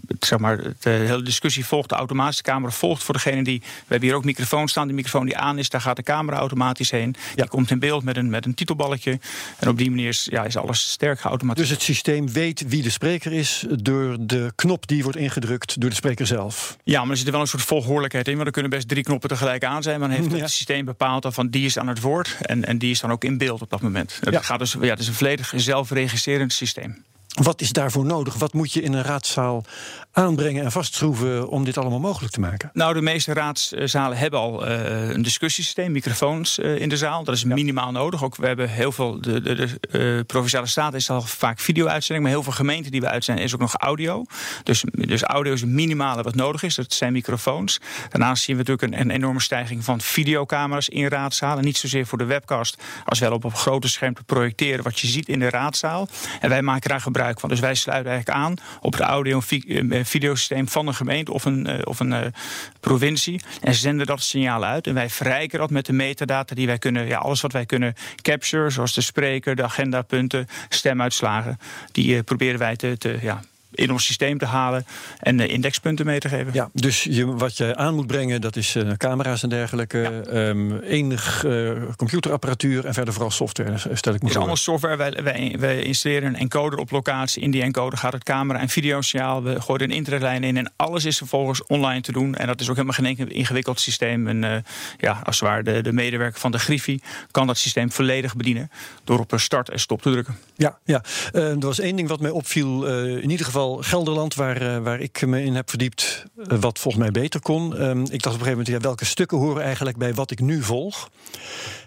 het, 0.06 0.24
zeg 0.24 0.38
maar, 0.38 0.62
de 0.80 0.90
hele 0.90 1.22
discussie 1.22 1.66
volgt, 1.66 1.88
de 1.88 1.94
automatische 1.94 2.42
camera 2.42 2.72
volgt 2.72 3.02
voor 3.02 3.14
degene 3.14 3.42
die... 3.44 3.60
We 3.60 3.66
hebben 3.86 4.08
hier 4.08 4.16
ook 4.16 4.24
microfoon 4.24 4.68
staan, 4.68 4.86
die 4.86 4.96
microfoon 4.96 5.24
die 5.24 5.36
aan 5.36 5.58
is, 5.58 5.68
daar 5.68 5.80
gaat 5.80 5.96
de 5.96 6.02
camera 6.02 6.29
automatisch 6.36 6.90
heen. 6.90 7.14
Ja. 7.28 7.34
Die 7.34 7.48
komt 7.48 7.70
in 7.70 7.78
beeld 7.78 8.04
met 8.04 8.16
een, 8.16 8.30
met 8.30 8.46
een 8.46 8.54
titelballetje. 8.54 9.18
En 9.58 9.68
op 9.68 9.78
die 9.78 9.90
manier 9.90 10.08
is, 10.08 10.28
ja, 10.30 10.44
is 10.44 10.56
alles 10.56 10.90
sterk 10.90 11.20
geautomatiseerd. 11.20 11.68
Dus 11.68 11.78
het 11.78 11.86
systeem 11.96 12.32
weet 12.32 12.64
wie 12.68 12.82
de 12.82 12.90
spreker 12.90 13.32
is 13.32 13.64
door 13.68 14.16
de 14.20 14.52
knop 14.54 14.86
die 14.86 15.02
wordt 15.02 15.18
ingedrukt 15.18 15.80
door 15.80 15.90
de 15.90 15.96
spreker 15.96 16.26
zelf? 16.26 16.76
Ja, 16.84 17.00
maar 17.00 17.10
er 17.10 17.16
zit 17.16 17.26
er 17.26 17.32
wel 17.32 17.40
een 17.40 17.46
soort 17.46 17.62
volgordelijkheid 17.62 18.28
in. 18.28 18.34
Want 18.34 18.46
er 18.46 18.52
kunnen 18.52 18.70
best 18.70 18.88
drie 18.88 19.02
knoppen 19.02 19.28
tegelijk 19.28 19.64
aan 19.64 19.82
zijn. 19.82 20.00
Maar 20.00 20.08
dan 20.08 20.18
heeft 20.18 20.32
ja. 20.32 20.38
het 20.40 20.50
systeem 20.50 20.84
bepaald 20.84 21.26
van 21.28 21.48
die 21.48 21.64
is 21.64 21.78
aan 21.78 21.88
het 21.88 22.00
woord. 22.00 22.36
En, 22.40 22.64
en 22.64 22.78
die 22.78 22.90
is 22.90 23.00
dan 23.00 23.10
ook 23.10 23.24
in 23.24 23.38
beeld 23.38 23.62
op 23.62 23.70
dat 23.70 23.80
moment. 23.80 24.18
Het, 24.20 24.34
Ja. 24.34 24.40
gaat 24.40 24.58
dus, 24.58 24.76
ja, 24.80 24.88
het 24.88 24.98
is 24.98 25.08
een 25.08 25.14
volledig 25.14 25.52
zelfregistrerend 25.56 26.52
systeem. 26.52 27.04
Wat 27.30 27.60
is 27.60 27.72
daarvoor 27.72 28.04
nodig? 28.04 28.34
Wat 28.34 28.52
moet 28.52 28.72
je 28.72 28.82
in 28.82 28.92
een 28.92 29.02
raadzaal 29.02 29.64
aanbrengen 30.12 30.64
en 30.64 30.72
vastschroeven 30.72 31.48
om 31.48 31.64
dit 31.64 31.78
allemaal 31.78 32.00
mogelijk 32.00 32.32
te 32.32 32.40
maken? 32.40 32.70
Nou, 32.72 32.94
de 32.94 33.00
meeste 33.00 33.32
raadszalen 33.32 34.18
hebben 34.18 34.40
al 34.40 34.68
uh, 34.68 35.08
een 35.08 35.22
discussiesysteem, 35.22 35.92
microfoons 35.92 36.58
uh, 36.58 36.80
in 36.80 36.88
de 36.88 36.96
zaal. 36.96 37.24
Dat 37.24 37.34
is 37.34 37.44
minimaal 37.44 37.92
nodig. 37.92 38.24
Ook 38.24 38.36
we 38.36 38.46
hebben 38.46 38.68
heel 38.68 38.92
veel, 38.92 39.20
de, 39.20 39.40
de, 39.40 39.54
de 39.54 39.78
uh, 40.16 40.24
provinciale 40.26 40.66
staat 40.66 40.94
is 40.94 41.10
al 41.10 41.22
vaak 41.22 41.58
video-uitzending, 41.58 42.24
maar 42.24 42.34
heel 42.34 42.42
veel 42.42 42.52
gemeenten 42.52 42.90
die 42.90 43.00
we 43.00 43.08
uitzenden 43.08 43.44
is 43.44 43.54
ook 43.54 43.60
nog 43.60 43.74
audio. 43.76 44.24
Dus, 44.62 44.84
dus 44.92 45.22
audio 45.22 45.52
is 45.52 45.60
het 45.60 45.70
minimale 45.70 46.22
wat 46.22 46.34
nodig 46.34 46.62
is. 46.62 46.74
Dat 46.74 46.92
zijn 46.92 47.12
microfoons. 47.12 47.80
Daarnaast 48.08 48.42
zien 48.42 48.56
we 48.56 48.62
natuurlijk 48.62 48.92
een, 48.92 49.00
een 49.00 49.16
enorme 49.16 49.40
stijging 49.40 49.84
van 49.84 50.00
videocamera's 50.00 50.88
in 50.88 51.06
raadzalen. 51.06 51.64
Niet 51.64 51.78
zozeer 51.78 52.06
voor 52.06 52.18
de 52.18 52.24
webcast, 52.24 52.82
als 53.04 53.18
wel 53.18 53.32
op 53.32 53.44
een 53.44 53.50
grote 53.50 53.88
scherm 53.88 54.14
te 54.14 54.22
projecteren 54.22 54.84
wat 54.84 55.00
je 55.00 55.06
ziet 55.06 55.28
in 55.28 55.38
de 55.38 55.50
raadzaal. 55.50 56.08
En 56.40 56.48
wij 56.48 56.62
maken 56.62 56.88
daar 56.88 57.00
gebruik 57.00 57.18
van. 57.40 57.48
Dus 57.48 57.60
wij 57.60 57.74
sluiten 57.74 58.12
eigenlijk 58.12 58.44
aan 58.44 58.54
op 58.80 58.92
het 58.92 59.00
audio- 59.00 59.42
en 59.68 60.06
videosysteem 60.06 60.68
van 60.68 60.86
een 60.86 60.94
gemeente 60.94 61.32
of 61.32 61.44
een, 61.44 61.68
uh, 61.68 61.78
of 61.84 62.00
een 62.00 62.34
provincie. 62.80 63.40
En 63.60 63.74
zenden 63.74 64.06
dat 64.06 64.22
signaal 64.22 64.64
uit. 64.64 64.86
En 64.86 64.94
wij 64.94 65.10
verrijken 65.10 65.58
dat 65.58 65.70
met 65.70 65.86
de 65.86 65.92
metadata 65.92 66.54
die 66.54 66.66
wij 66.66 66.78
kunnen. 66.78 67.06
Ja, 67.06 67.18
alles 67.18 67.40
wat 67.40 67.52
wij 67.52 67.66
kunnen 67.66 67.94
capture, 68.22 68.70
zoals 68.70 68.94
de 68.94 69.00
spreker, 69.00 69.56
de 69.56 69.62
agendapunten, 69.62 70.46
stemuitslagen. 70.68 71.58
Die 71.92 72.22
proberen 72.22 72.58
wij 72.58 72.76
te, 72.76 72.98
te 72.98 73.18
ja, 73.22 73.40
in 73.72 73.92
ons 73.92 74.04
systeem 74.04 74.38
te 74.38 74.44
halen 74.44 74.86
en 75.18 75.38
uh, 75.38 75.48
indexpunten 75.48 76.06
mee 76.06 76.18
te 76.18 76.28
geven. 76.28 76.52
Ja, 76.52 76.70
dus 76.72 77.04
je, 77.04 77.26
wat 77.26 77.56
je 77.56 77.76
aan 77.76 77.94
moet 77.94 78.06
brengen, 78.06 78.40
dat 78.40 78.56
is 78.56 78.76
uh, 78.76 78.92
camera's 78.96 79.42
en 79.42 79.48
dergelijke, 79.48 80.22
ja. 80.24 80.48
um, 80.48 80.78
enig 80.78 81.44
uh, 81.44 81.72
computerapparatuur 81.96 82.86
en 82.86 82.94
verder 82.94 83.12
vooral 83.14 83.30
software, 83.30 83.74
stel 83.92 84.14
ik 84.14 84.22
me 84.22 84.34
allemaal 84.34 84.56
software. 84.56 84.96
Wij, 84.96 85.18
wij, 85.22 85.56
wij, 85.58 85.82
installeren 85.82 86.28
een 86.28 86.36
encoder 86.36 86.78
op 86.78 86.90
locatie. 86.90 87.42
In 87.42 87.50
die 87.50 87.62
encoder 87.62 87.98
gaat 87.98 88.12
het 88.12 88.24
camera- 88.24 88.60
en 88.60 88.68
videosignaal. 88.68 89.42
We 89.42 89.60
gooien 89.60 89.82
een 89.82 89.96
internetlijn 89.96 90.44
in 90.44 90.56
en 90.56 90.72
alles 90.76 91.04
is 91.04 91.18
vervolgens 91.18 91.66
online 91.66 92.00
te 92.00 92.12
doen. 92.12 92.34
En 92.34 92.46
dat 92.46 92.60
is 92.60 92.68
ook 92.68 92.76
helemaal 92.76 93.14
geen 93.14 93.28
ingewikkeld 93.28 93.80
systeem. 93.80 94.28
En 94.28 94.64
ja, 94.98 95.20
als 95.24 95.40
het 95.40 95.48
ware 95.48 95.62
de, 95.62 95.82
de 95.82 95.92
medewerker 95.92 96.40
van 96.40 96.52
de 96.52 96.58
Griffie 96.58 97.02
kan 97.30 97.46
dat 97.46 97.58
systeem 97.58 97.92
volledig 97.92 98.36
bedienen 98.36 98.70
door 99.04 99.18
op 99.18 99.32
een 99.32 99.40
start 99.40 99.70
en 99.70 99.80
stop 99.80 100.02
te 100.02 100.10
drukken. 100.10 100.36
Ja, 100.56 100.78
ja. 100.84 101.02
er 101.32 101.58
was 101.58 101.80
één 101.80 101.96
ding 101.96 102.08
wat 102.08 102.20
mij 102.20 102.30
opviel, 102.30 102.86
in 103.16 103.30
ieder 103.30 103.46
geval 103.46 103.59
Gelderland, 103.80 104.34
waar, 104.34 104.62
uh, 104.62 104.78
waar 104.78 105.00
ik 105.00 105.26
me 105.26 105.42
in 105.42 105.54
heb 105.54 105.70
verdiept, 105.70 106.24
uh, 106.36 106.58
wat 106.58 106.78
volgens 106.78 107.02
mij 107.02 107.12
beter 107.12 107.40
kon. 107.40 107.82
Um, 107.82 108.00
ik 108.00 108.08
dacht 108.08 108.14
op 108.14 108.24
een 108.24 108.30
gegeven 108.30 108.50
moment, 108.50 108.68
ja, 108.68 108.78
welke 108.78 109.04
stukken 109.04 109.38
horen 109.38 109.62
eigenlijk 109.62 109.96
bij 109.96 110.14
wat 110.14 110.30
ik 110.30 110.40
nu 110.40 110.62
volg? 110.62 111.10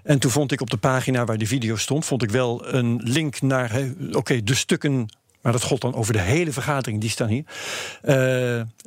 En 0.04 0.20
toen 0.20 0.32
vond 0.32 0.52
ik 0.52 0.62
op 0.62 0.70
de 0.70 0.78
pagina 0.78 1.26
waar 1.26 1.38
die 1.38 1.48
video 1.48 1.76
stond, 1.76 2.06
vond 2.06 2.24
ik 2.24 2.30
wel 2.30 2.74
een 2.74 3.02
link 3.04 3.42
naar, 3.42 3.82
oké, 4.12 4.44
de 4.44 4.56
stukken. 4.56 5.06
Maar 5.42 5.52
dat 5.52 5.64
god 5.64 5.82
dan 5.82 5.94
over 5.94 6.14
de 6.14 6.20
hele 6.20 6.52
vergadering, 6.52 7.02
die 7.02 7.10
staan 7.10 7.28
hier. 7.28 7.46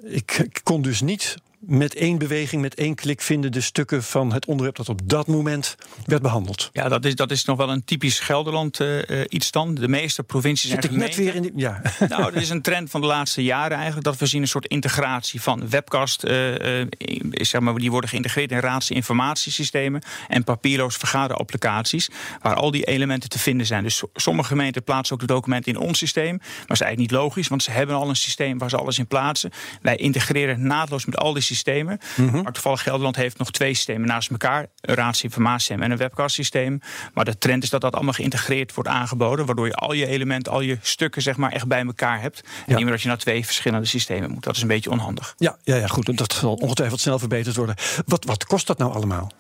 Ik, 0.03 0.39
ik 0.39 0.61
kon 0.63 0.83
dus 0.83 1.01
niet 1.01 1.37
met 1.67 1.95
één 1.95 2.19
beweging, 2.19 2.63
met 2.63 2.75
één 2.75 2.95
klik 2.95 3.21
vinden 3.21 3.53
de 3.53 3.61
stukken 3.61 4.03
van 4.03 4.33
het 4.33 4.47
onderwerp 4.47 4.77
dat 4.77 4.89
op 4.89 5.01
dat 5.05 5.27
moment 5.27 5.77
werd 6.05 6.23
behandeld. 6.23 6.71
Ja, 6.73 6.89
dat 6.89 7.05
is, 7.05 7.15
dat 7.15 7.31
is 7.31 7.45
nog 7.45 7.57
wel 7.57 7.71
een 7.71 7.85
typisch 7.85 8.21
Gelderland 8.21 8.81
uh, 8.81 9.25
iets 9.29 9.51
dan. 9.51 9.75
De 9.75 9.89
meeste 9.89 10.23
provincies 10.23 10.71
Zit 10.71 10.85
ik 10.85 10.91
net 10.91 11.17
weer 11.17 11.35
in 11.35 11.43
die, 11.43 11.53
ja. 11.57 11.83
Nou, 12.09 12.33
dat 12.33 12.43
is 12.43 12.51
een 12.51 12.63
trend 12.63 12.91
van 12.91 13.01
de 13.01 13.07
laatste 13.07 13.43
jaren 13.43 13.77
eigenlijk. 13.77 14.05
Dat 14.05 14.17
we 14.17 14.27
zien 14.27 14.43
een 14.43 14.49
soort 14.49 14.67
integratie 14.67 15.43
van 15.43 15.69
webcast. 15.69 16.25
Uh, 16.25 16.81
uh, 16.81 16.87
zeg 17.31 17.61
maar, 17.61 17.75
die 17.75 17.91
worden 17.91 18.11
geïntegreerd 18.11 18.51
in 18.51 18.59
raadsinformatiesystemen 18.59 20.03
en 20.29 20.45
papierloos 20.45 20.97
vergaderapplicaties. 20.97 22.09
Waar 22.43 22.55
al 22.55 22.71
die 22.71 22.85
elementen 22.85 23.29
te 23.29 23.39
vinden 23.39 23.67
zijn. 23.67 23.83
Dus 23.83 24.03
sommige 24.15 24.49
gemeenten 24.49 24.85
plaatsen 24.85 25.15
ook 25.15 25.21
de 25.21 25.27
documenten 25.27 25.73
in 25.73 25.79
ons 25.79 25.99
systeem. 25.99 26.37
Maar 26.37 26.67
dat 26.67 26.77
is 26.77 26.81
eigenlijk 26.81 27.13
niet 27.13 27.21
logisch, 27.21 27.49
want 27.49 27.63
ze 27.63 27.71
hebben 27.71 27.97
al 27.97 28.09
een 28.09 28.17
systeem 28.17 28.59
waar 28.59 28.71
ze 28.71 28.77
alles 28.77 28.99
in 28.99 29.07
plaatsen. 29.07 29.51
Wij 29.83 29.97
integreren 29.97 30.67
naadloos 30.67 31.05
met 31.05 31.17
al 31.17 31.33
die 31.33 31.43
systemen. 31.43 31.55
Mm 31.65 32.29
-hmm. 32.29 32.43
Maar 32.43 32.53
toevallig 32.53 32.83
Gelderland 32.83 33.17
heeft 33.17 33.39
nog 33.39 33.51
twee 33.51 33.75
systemen 33.75 34.09
naast 34.09 34.31
elkaar. 34.31 34.67
Een 34.81 34.95
raadsinformatiesysteem 34.95 35.83
en 35.83 35.91
een 35.91 35.97
webcastsysteem. 35.97 36.81
Maar 37.15 37.25
de 37.25 37.39
trend 37.39 37.63
is 37.63 37.71
dat 37.71 37.81
dat 37.81 37.95
allemaal 37.95 38.13
geïntegreerd 38.13 38.75
wordt 38.75 38.91
aangeboden. 38.91 39.47
Waardoor 39.47 39.67
je 39.67 39.75
al 39.75 39.93
je 39.93 40.07
elementen, 40.07 40.53
al 40.53 40.61
je 40.61 40.79
stukken 40.83 41.23
zeg 41.23 41.37
maar 41.37 41.53
echt 41.53 41.67
bij 41.67 41.85
elkaar 41.85 42.21
hebt. 42.21 42.41
En 42.41 42.51
ja. 42.67 42.75
niet 42.75 42.83
meer 42.83 42.93
dat 42.93 43.03
je 43.03 43.09
naar 43.09 43.19
twee 43.19 43.45
verschillende 43.45 43.87
systemen 43.87 44.31
moet. 44.31 44.45
Dat 44.45 44.57
is 44.57 44.63
een 44.63 44.69
beetje 44.69 44.91
onhandig. 44.91 45.35
Ja, 45.39 45.57
ja, 45.63 45.77
ja 45.77 45.87
goed. 45.87 46.19
Dat 46.19 46.33
zal 46.33 46.55
ongetwijfeld 46.55 47.01
snel 47.01 47.19
verbeterd 47.19 47.57
worden. 47.57 47.75
Wat, 48.07 48.25
wat 48.25 48.45
kost 48.45 48.67
dat 48.67 48.79
nou 48.79 48.93
allemaal? 48.93 49.33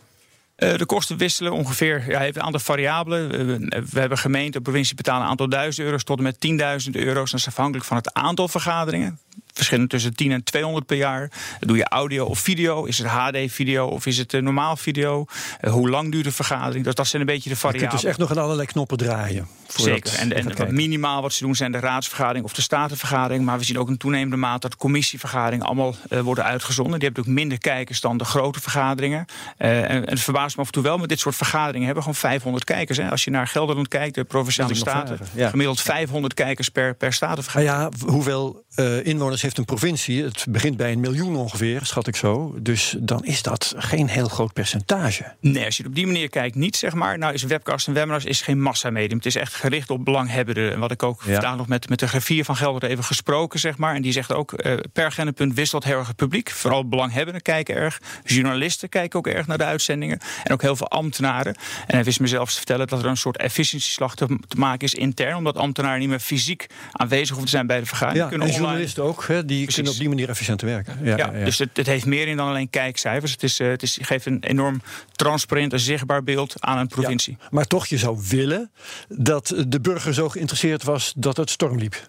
Uh, 0.56 0.75
de 0.75 0.87
kosten 0.87 1.16
wisselen 1.16 1.52
ongeveer. 1.52 2.04
Ja, 2.08 2.20
heeft 2.20 2.37
een 2.37 2.42
aantal 2.42 2.61
variabelen. 2.61 3.50
Uh, 3.50 3.82
we 3.90 4.00
hebben 4.00 4.18
gemeenten, 4.18 4.62
provincie 4.62 4.96
betalen 4.96 5.23
een 5.23 5.28
aantal 5.28 5.49
duizend 5.49 5.87
euro's 5.87 6.04
tot 6.04 6.18
en 6.18 6.23
met 6.23 6.87
10.000 6.87 6.90
euro's. 6.90 7.30
Dat 7.30 7.40
is 7.40 7.46
afhankelijk 7.46 7.87
van 7.87 7.96
het 7.96 8.14
aantal 8.14 8.49
vergaderingen. 8.49 9.18
Verschillen 9.56 9.88
tussen 9.88 10.14
10 10.14 10.32
en 10.32 10.44
200 10.44 10.86
per 10.86 10.96
jaar. 10.96 11.30
Doe 11.60 11.76
je 11.76 11.84
audio 11.84 12.25
of 12.25 12.38
video? 12.38 12.84
Is 12.84 12.98
het 12.98 13.06
HD-video 13.06 13.86
of 13.86 14.06
is 14.06 14.18
het 14.18 14.32
uh, 14.32 14.42
normaal 14.42 14.76
video? 14.76 15.26
hoe 15.70 15.90
lang 15.90 16.12
duurt 16.12 16.25
de 16.25 16.32
vergadering? 16.32 16.85
Dus 16.85 16.94
dat 16.94 17.07
zijn 17.07 17.22
een 17.22 17.28
beetje 17.28 17.48
de 17.48 17.57
variabelen. 17.57 17.85
Je 17.85 17.90
kunt 17.90 18.02
dus 18.02 18.11
echt 18.11 18.28
nog 18.28 18.31
aan 18.31 18.44
allerlei 18.44 18.68
knoppen 18.68 18.96
draaien. 18.96 19.48
Zeker. 19.66 20.14
En, 20.14 20.33
en 20.33 20.57
wat 20.57 20.70
minimaal 20.70 21.22
wat 21.22 21.33
ze 21.33 21.44
doen 21.44 21.54
zijn 21.54 21.72
de 21.72 21.78
raadsvergadering 21.78 22.44
of 22.44 22.52
de 22.52 22.62
statenvergadering. 22.62 23.44
Maar 23.44 23.59
we 23.59 23.64
zien 23.64 23.78
ook 23.78 23.88
in 23.88 23.96
toenemende 23.96 24.37
mate 24.37 24.68
dat 24.68 24.76
commissievergaderingen 24.76 25.66
allemaal 25.66 25.94
worden 26.09 26.44
uitgezonden. 26.44 26.98
Die 26.98 27.09
hebben 27.09 27.26
ook 27.26 27.35
minder 27.35 27.59
kijkers 27.59 28.00
dan 28.00 28.16
de 28.18 28.24
grote 28.24 28.61
vergaderingen. 28.61 29.26
en, 29.57 29.88
en 29.88 30.09
het 30.09 30.20
verbaast 30.20 30.57
me 30.57 30.61
af 30.61 30.66
en 30.66 30.72
toe 30.72 30.83
wel, 30.83 30.98
met 30.98 31.09
dit 31.09 31.20
soort 31.20 31.37
vergaderingen 31.37 31.85
hebben 31.85 32.02
gewoon 32.02 32.18
500 32.18 32.64
kijkers. 32.64 32.98
Hè. 32.98 33.11
Als 33.11 33.24
je 33.24 33.31
naar 33.31 33.46
Gelderland 33.46 33.88
kijkt, 33.88 34.14
de 34.14 34.24
provinciale 34.24 34.74
staten, 34.74 35.18
ja. 35.35 35.48
gemiddeld 35.48 35.81
500 35.81 36.35
kijkers 36.35 36.68
per, 36.68 36.94
per 36.94 37.12
statenvergadering. 37.12 37.78
Nou 37.78 37.92
ja, 38.07 38.12
hoeveel 38.12 38.64
inwoners 39.02 39.42
heeft 39.46 39.59
een 39.59 39.76
provincie? 39.76 40.24
Het 40.24 40.46
begint 40.48 40.76
bij 40.76 40.92
een 40.92 41.00
miljoen 41.00 41.37
ongeveer, 41.37 41.80
schat 41.85 42.06
ik 42.06 42.16
zo. 42.16 42.54
Dus 42.59 42.96
dan 42.98 43.24
is 43.24 43.42
dat 43.42 43.74
geen 43.76 44.09
heel 44.09 44.28
groot 44.28 44.52
percentage. 44.52 45.35
Nee, 45.40 45.64
als 45.64 45.76
je 45.76 45.82
het 45.82 45.90
op 45.90 45.96
die 45.96 46.06
manier 46.06 46.28
kijkt, 46.28 46.54
niet 46.54 46.76
zeg 46.76 46.94
maar. 46.94 47.18
Nou 47.18 47.32
is 47.32 47.42
webcast 47.42 47.87
en 47.87 47.92
webinars 47.92 48.24
is 48.24 48.40
geen 48.40 48.62
massamedium. 48.62 49.16
Het 49.16 49.26
is 49.26 49.35
echt 49.35 49.54
gericht 49.54 49.90
op 49.90 50.04
belanghebbenden. 50.04 50.72
En 50.72 50.78
wat 50.78 50.90
ik 50.90 51.02
ook 51.02 51.22
ja. 51.24 51.32
vandaag 51.32 51.56
nog 51.56 51.68
met, 51.68 51.88
met 51.88 51.98
de 51.98 52.09
griffier 52.09 52.44
van 52.44 52.56
Gelder 52.56 52.90
even 52.90 53.04
gesproken, 53.04 53.61
zeg 53.61 53.76
maar. 53.76 53.94
En 53.94 54.02
die 54.02 54.12
zegt 54.12 54.32
ook, 54.32 54.52
uh, 54.52 54.76
per 54.92 55.04
agendapunt 55.04 55.54
wisselt 55.54 55.85
heel 55.85 55.98
erg 55.98 56.06
het 56.06 56.16
publiek. 56.16 56.50
Vooral 56.50 56.88
belanghebbenden 56.88 57.42
kijken 57.42 57.74
erg. 57.74 58.00
Journalisten 58.24 58.88
kijken 58.88 59.18
ook 59.18 59.26
erg 59.26 59.46
naar 59.46 59.59
de 59.59 59.64
uitzendingen. 59.64 60.18
En 60.44 60.52
ook 60.52 60.62
heel 60.62 60.76
veel 60.76 60.88
ambtenaren. 60.88 61.54
En 61.87 61.94
hij 61.94 62.04
wist 62.04 62.20
mezelf 62.20 62.50
te 62.50 62.56
vertellen 62.56 62.87
dat 62.87 62.98
er 63.02 63.06
een 63.06 63.16
soort 63.16 63.37
efficiëntieslag 63.37 64.14
te, 64.14 64.38
te 64.48 64.59
maken 64.59 64.87
is 64.87 64.94
intern. 64.94 65.37
Omdat 65.37 65.56
ambtenaren 65.56 65.98
niet 65.98 66.09
meer 66.09 66.20
fysiek 66.20 66.66
aanwezig 66.92 67.28
hoeven 67.28 67.44
te 67.44 67.50
zijn 67.50 67.66
bij 67.66 67.80
de 67.80 67.87
vergadering. 67.87 68.22
Ja, 68.22 68.28
kunnen 68.28 68.48
en 68.48 68.54
journalisten 68.54 69.02
ook, 69.02 69.24
hè, 69.26 69.36
die 69.44 69.57
Precies. 69.57 69.75
kunnen 69.75 69.92
op 69.92 69.99
die 69.99 70.09
manier 70.09 70.29
efficiënter 70.29 70.66
werken. 70.66 70.99
Ja, 71.03 71.16
ja, 71.16 71.33
ja. 71.33 71.44
dus 71.44 71.59
het, 71.59 71.77
het, 71.77 71.87
heeft 71.87 72.07
meer 72.07 72.29
in 72.29 72.37
dan 72.37 72.49
alleen 72.49 72.70
kijkcijfers. 72.70 73.33
Het, 73.33 73.42
is, 73.42 73.61
uh, 73.61 73.68
het 73.68 73.83
is, 73.83 73.99
geeft 74.03 74.27
een 74.27 74.42
enorm 74.42 74.83
transparant 75.12 75.72
en 75.72 75.81
zichtbaar 75.81 76.22
beeld 76.22 76.55
aan 76.59 76.79
een 76.79 76.87
provincie. 76.87 77.37
maar 77.51 77.66
toch, 77.66 77.87
je 77.87 77.99
zou 77.99 78.18
willen 78.29 78.70
dat 79.09 79.64
de 79.68 79.81
burger 79.81 80.14
zo 80.14 80.29
geïnteresseerd 80.29 80.83
was 80.83 81.12
dat 81.16 81.37
het 81.37 81.51
storm 81.51 81.79
liep. 81.79 82.09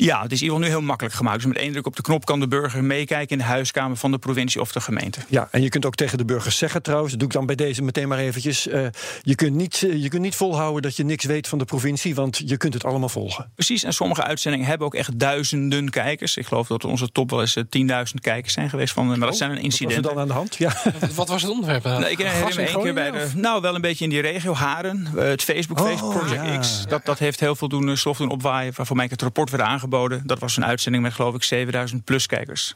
Ja, 0.00 0.22
het 0.22 0.32
is 0.32 0.38
in 0.40 0.44
ieder 0.44 0.58
geval 0.58 0.72
nu 0.72 0.78
heel 0.78 0.86
makkelijk 0.86 1.14
gemaakt. 1.14 1.36
Dus 1.36 1.46
met 1.46 1.56
één 1.56 1.72
druk 1.72 1.86
op 1.86 1.96
de 1.96 2.02
knop 2.02 2.24
kan 2.24 2.40
de 2.40 2.48
burger 2.48 2.84
meekijken 2.84 3.28
in 3.28 3.38
de 3.38 3.44
huiskamer 3.44 3.96
van 3.96 4.10
de 4.10 4.18
provincie 4.18 4.60
of 4.60 4.72
de 4.72 4.80
gemeente. 4.80 5.20
Ja, 5.28 5.48
en 5.50 5.62
je 5.62 5.68
kunt 5.68 5.86
ook 5.86 5.94
tegen 5.94 6.18
de 6.18 6.24
burgers 6.24 6.56
zeggen 6.56 6.82
trouwens, 6.82 7.10
dat 7.10 7.20
doe 7.20 7.28
ik 7.28 7.34
dan 7.34 7.46
bij 7.46 7.54
deze 7.54 7.82
meteen 7.82 8.08
maar 8.08 8.18
eventjes. 8.18 8.66
Uh, 8.66 8.86
je, 9.22 9.34
kunt 9.34 9.54
niet, 9.54 9.82
uh, 9.82 10.02
je 10.02 10.08
kunt 10.08 10.22
niet 10.22 10.34
volhouden 10.34 10.82
dat 10.82 10.96
je 10.96 11.04
niks 11.04 11.24
weet 11.24 11.48
van 11.48 11.58
de 11.58 11.64
provincie, 11.64 12.14
want 12.14 12.42
je 12.44 12.56
kunt 12.56 12.74
het 12.74 12.84
allemaal 12.84 13.08
volgen. 13.08 13.50
Precies, 13.54 13.82
en 13.84 13.92
sommige 13.92 14.22
uitzendingen 14.22 14.66
hebben 14.66 14.86
ook 14.86 14.94
echt 14.94 15.18
duizenden 15.18 15.90
kijkers. 15.90 16.36
Ik 16.36 16.46
geloof 16.46 16.66
dat 16.66 16.84
onze 16.84 17.12
top 17.12 17.30
wel 17.30 17.40
eens 17.40 17.56
uh, 17.56 17.64
10.000 18.06 18.14
kijkers 18.20 18.52
zijn 18.52 18.70
geweest. 18.70 18.92
Van, 18.92 19.06
maar 19.06 19.18
dat 19.18 19.36
zijn 19.36 19.50
een 19.50 19.60
incident. 19.60 20.04
Wat 20.04 20.04
was 20.04 20.10
er 20.10 20.14
dan 20.14 20.22
aan 20.22 20.28
de 20.28 20.34
hand? 20.34 20.56
Ja. 20.56 20.92
wat, 21.14 21.28
was 21.28 21.42
het 21.42 21.50
onderwerp? 21.50 21.84
Nee, 21.84 22.10
ik 22.10 22.18
herinner 22.18 22.56
me 22.56 22.62
één 22.62 22.82
keer 22.82 22.94
bij 22.94 23.10
de, 23.10 23.26
nou 23.34 23.60
wel 23.60 23.74
een 23.74 23.80
beetje 23.80 24.04
in 24.04 24.10
die 24.10 24.20
regio, 24.20 24.54
Haren. 24.54 25.06
het 25.16 25.42
Facebook, 25.42 25.78
oh, 25.78 25.86
Facebook 25.86 26.12
Project 26.12 26.44
ja. 26.44 26.58
X. 26.58 26.84
Dat, 26.88 27.04
dat 27.04 27.18
heeft 27.18 27.40
heel 27.40 27.56
veel 27.56 27.68
doen, 27.68 27.96
stof 27.96 28.16
doen 28.16 28.30
opwaaien. 28.30 28.72
Waarvoor 28.76 28.96
mij 28.96 29.06
het 29.10 29.22
rapport 29.22 29.50
werd 29.50 29.62
aangeboden. 29.62 29.86
Dat 30.24 30.38
was 30.38 30.56
een 30.56 30.64
uitzending 30.64 31.02
met 31.02 31.12
geloof 31.12 31.34
ik 31.34 31.42
7000 31.42 32.04
plus 32.04 32.26
kijkers. 32.26 32.74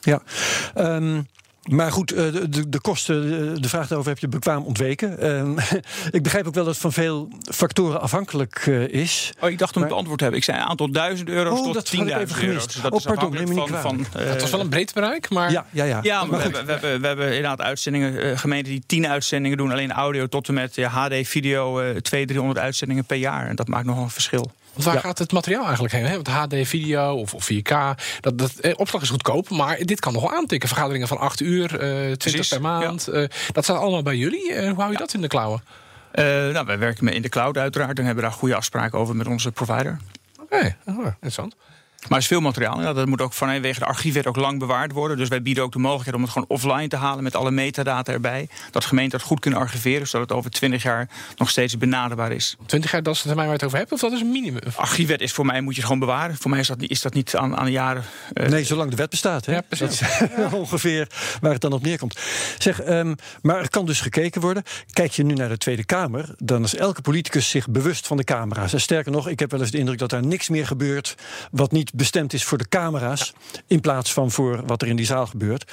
Ja, 0.00 0.22
um, 0.76 1.26
maar 1.66 1.92
goed, 1.92 2.08
de, 2.08 2.48
de, 2.48 2.68
de, 2.68 2.80
kosten, 2.80 3.62
de 3.62 3.68
vraag 3.68 3.86
daarover 3.86 4.10
heb 4.10 4.20
je 4.20 4.28
bekwaam 4.28 4.64
ontweken. 4.64 5.30
Um, 5.30 5.56
ik 6.10 6.22
begrijp 6.22 6.46
ook 6.46 6.54
wel 6.54 6.64
dat 6.64 6.72
het 6.72 6.82
van 6.82 6.92
veel 6.92 7.28
factoren 7.52 8.00
afhankelijk 8.00 8.66
uh, 8.66 8.88
is. 8.88 9.32
Oh, 9.40 9.50
ik 9.50 9.58
dacht 9.58 9.74
om 9.74 9.80
maar... 9.80 9.90
het 9.90 9.98
antwoord 9.98 10.18
te 10.18 10.24
hebben. 10.24 10.42
Ik 10.42 10.48
zei 10.48 10.62
een 10.62 10.68
aantal 10.68 10.90
duizend 10.90 11.28
euro's 11.28 11.58
oh, 11.58 11.72
tot 11.72 11.96
10.000 11.96 12.00
euro's. 12.00 12.66
Dus 12.66 12.82
dat 12.82 12.92
oh, 12.92 12.98
is 12.98 13.04
pardon, 13.04 13.32
neem 13.32 13.48
me 13.48 13.54
niet 13.54 13.68
van, 13.68 13.80
van 13.80 13.98
uh, 13.98 14.28
Het 14.28 14.40
was 14.40 14.50
wel 14.50 14.60
een 14.60 14.68
breed 14.68 14.94
bereik, 14.94 15.30
maar... 15.30 15.50
Ja, 15.50 15.66
ja, 15.70 15.84
ja. 15.84 15.98
ja 16.02 16.24
maar 16.24 16.38
we, 16.38 16.56
hebben, 16.56 17.00
we 17.00 17.06
hebben 17.06 17.26
inderdaad 17.26 17.60
uitzendingen, 17.60 18.26
uh, 18.26 18.38
gemeenten 18.38 18.72
die 18.72 18.82
10 18.86 19.08
uitzendingen 19.08 19.58
doen. 19.58 19.72
Alleen 19.72 19.92
audio 19.92 20.26
tot 20.26 20.48
en 20.48 20.54
met 20.54 20.74
ja, 20.74 20.88
HD, 20.88 21.28
video, 21.28 21.72
200, 21.74 22.04
300 22.04 22.58
uitzendingen 22.58 23.04
per 23.04 23.16
jaar. 23.16 23.48
En 23.48 23.56
dat 23.56 23.68
maakt 23.68 23.86
nogal 23.86 24.02
een 24.02 24.10
verschil. 24.10 24.50
Want 24.76 24.88
waar 24.88 24.94
ja. 24.94 25.00
gaat 25.00 25.18
het 25.18 25.32
materiaal 25.32 25.64
eigenlijk 25.64 25.94
heen? 25.94 26.04
Hè? 26.04 26.12
Want 26.22 26.28
HD, 26.28 26.68
video 26.68 27.14
of, 27.14 27.34
of 27.34 27.48
4K, 27.52 27.74
dat, 28.20 28.38
dat, 28.38 28.54
eh, 28.54 28.72
opslag 28.76 29.02
is 29.02 29.08
goedkoop, 29.08 29.48
maar 29.50 29.78
dit 29.78 30.00
kan 30.00 30.12
nog 30.12 30.22
wel 30.22 30.32
aantikken. 30.32 30.68
Vergaderingen 30.68 31.08
van 31.08 31.18
8 31.18 31.40
uur, 31.40 31.72
uh, 31.72 31.78
20 31.78 32.16
Precies, 32.18 32.48
per 32.48 32.60
maand. 32.60 33.08
Ja. 33.12 33.12
Uh, 33.12 33.28
dat 33.52 33.64
staat 33.64 33.78
allemaal 33.78 34.02
bij 34.02 34.16
jullie. 34.16 34.52
Uh, 34.52 34.68
hoe 34.68 34.80
hou 34.80 34.92
je 34.92 34.98
dat 34.98 35.14
in 35.14 35.20
de 35.20 35.28
klauwen? 35.28 35.62
nou, 36.52 36.66
wij 36.66 36.78
werken 36.78 37.08
in 37.08 37.22
de 37.22 37.28
cloud 37.28 37.56
uiteraard 37.56 37.98
en 37.98 38.04
hebben 38.04 38.22
daar 38.22 38.32
goede 38.32 38.54
afspraken 38.54 38.98
over 38.98 39.16
met 39.16 39.26
onze 39.26 39.52
provider. 39.52 39.98
Oké, 40.40 40.76
oh, 40.86 41.06
interessant. 41.06 41.56
Maar 42.00 42.18
er 42.18 42.24
is 42.24 42.26
veel 42.26 42.40
materiaal. 42.40 42.80
Ja, 42.80 42.92
dat 42.92 43.06
moet 43.06 43.20
ook 43.20 43.32
vanwege 43.32 43.78
de 43.78 43.86
archiefwet 43.86 44.26
ook 44.26 44.36
lang 44.36 44.58
bewaard 44.58 44.92
worden. 44.92 45.16
Dus 45.16 45.28
wij 45.28 45.42
bieden 45.42 45.64
ook 45.64 45.72
de 45.72 45.78
mogelijkheid 45.78 46.16
om 46.16 46.22
het 46.22 46.32
gewoon 46.32 46.48
offline 46.48 46.88
te 46.88 46.96
halen 46.96 47.22
met 47.22 47.36
alle 47.36 47.50
metadata 47.50 48.12
erbij. 48.12 48.48
Dat 48.70 48.84
gemeenten 48.84 49.18
dat 49.18 49.28
goed 49.28 49.40
kunnen 49.40 49.60
archiveren, 49.60 50.06
zodat 50.06 50.28
het 50.28 50.38
over 50.38 50.50
20 50.50 50.82
jaar 50.82 51.08
nog 51.36 51.50
steeds 51.50 51.78
benaderbaar 51.78 52.32
is. 52.32 52.56
20 52.66 52.90
jaar, 52.90 53.02
dat 53.02 53.14
is 53.14 53.22
de 53.22 53.26
termijn 53.26 53.48
waar 53.48 53.56
je 53.56 53.64
het 53.64 53.74
over 53.74 53.78
hebt, 53.78 53.92
of 53.92 54.00
dat 54.00 54.12
is 54.12 54.20
een 54.20 54.30
minimum? 54.30 54.60
Archiefwet 54.76 55.20
is 55.20 55.32
voor 55.32 55.46
mij, 55.46 55.60
moet 55.60 55.74
je 55.74 55.80
het 55.80 55.90
gewoon 55.90 56.06
bewaren. 56.06 56.36
Voor 56.36 56.50
mij 56.50 56.60
is 56.60 56.66
dat, 56.66 56.82
is 56.82 57.00
dat 57.00 57.14
niet 57.14 57.36
aan, 57.36 57.56
aan 57.56 57.64
de 57.64 57.70
jaren. 57.70 58.04
Uh... 58.34 58.48
Nee, 58.48 58.64
zolang 58.64 58.90
de 58.90 58.96
wet 58.96 59.10
bestaat. 59.10 59.46
Hè? 59.46 59.52
Ja, 59.52 59.60
precies. 59.68 60.02
ongeveer 60.52 61.08
waar 61.40 61.52
het 61.52 61.60
dan 61.60 61.72
op 61.72 61.82
neerkomt. 61.82 62.18
Zeg, 62.58 62.86
um, 62.86 63.14
maar 63.42 63.60
er 63.60 63.70
kan 63.70 63.86
dus 63.86 64.00
gekeken 64.00 64.40
worden. 64.40 64.62
Kijk 64.92 65.12
je 65.12 65.24
nu 65.24 65.34
naar 65.34 65.48
de 65.48 65.58
Tweede 65.58 65.84
Kamer, 65.84 66.34
dan 66.38 66.64
is 66.64 66.74
elke 66.74 67.00
politicus 67.00 67.50
zich 67.50 67.68
bewust 67.68 68.06
van 68.06 68.16
de 68.16 68.24
camera's. 68.24 68.72
En 68.72 68.80
sterker 68.80 69.12
nog, 69.12 69.28
ik 69.28 69.38
heb 69.38 69.50
wel 69.50 69.60
eens 69.60 69.70
de 69.70 69.78
indruk 69.78 69.98
dat 69.98 70.10
daar 70.10 70.26
niks 70.26 70.48
meer 70.48 70.66
gebeurt 70.66 71.14
wat 71.50 71.72
niet 71.72 71.85
bestemd 71.94 72.32
is 72.32 72.44
voor 72.44 72.58
de 72.58 72.68
camera's. 72.68 73.32
In 73.66 73.80
plaats 73.80 74.12
van 74.12 74.30
voor 74.30 74.62
wat 74.66 74.82
er 74.82 74.88
in 74.88 74.96
die 74.96 75.06
zaal 75.06 75.26
gebeurt. 75.26 75.72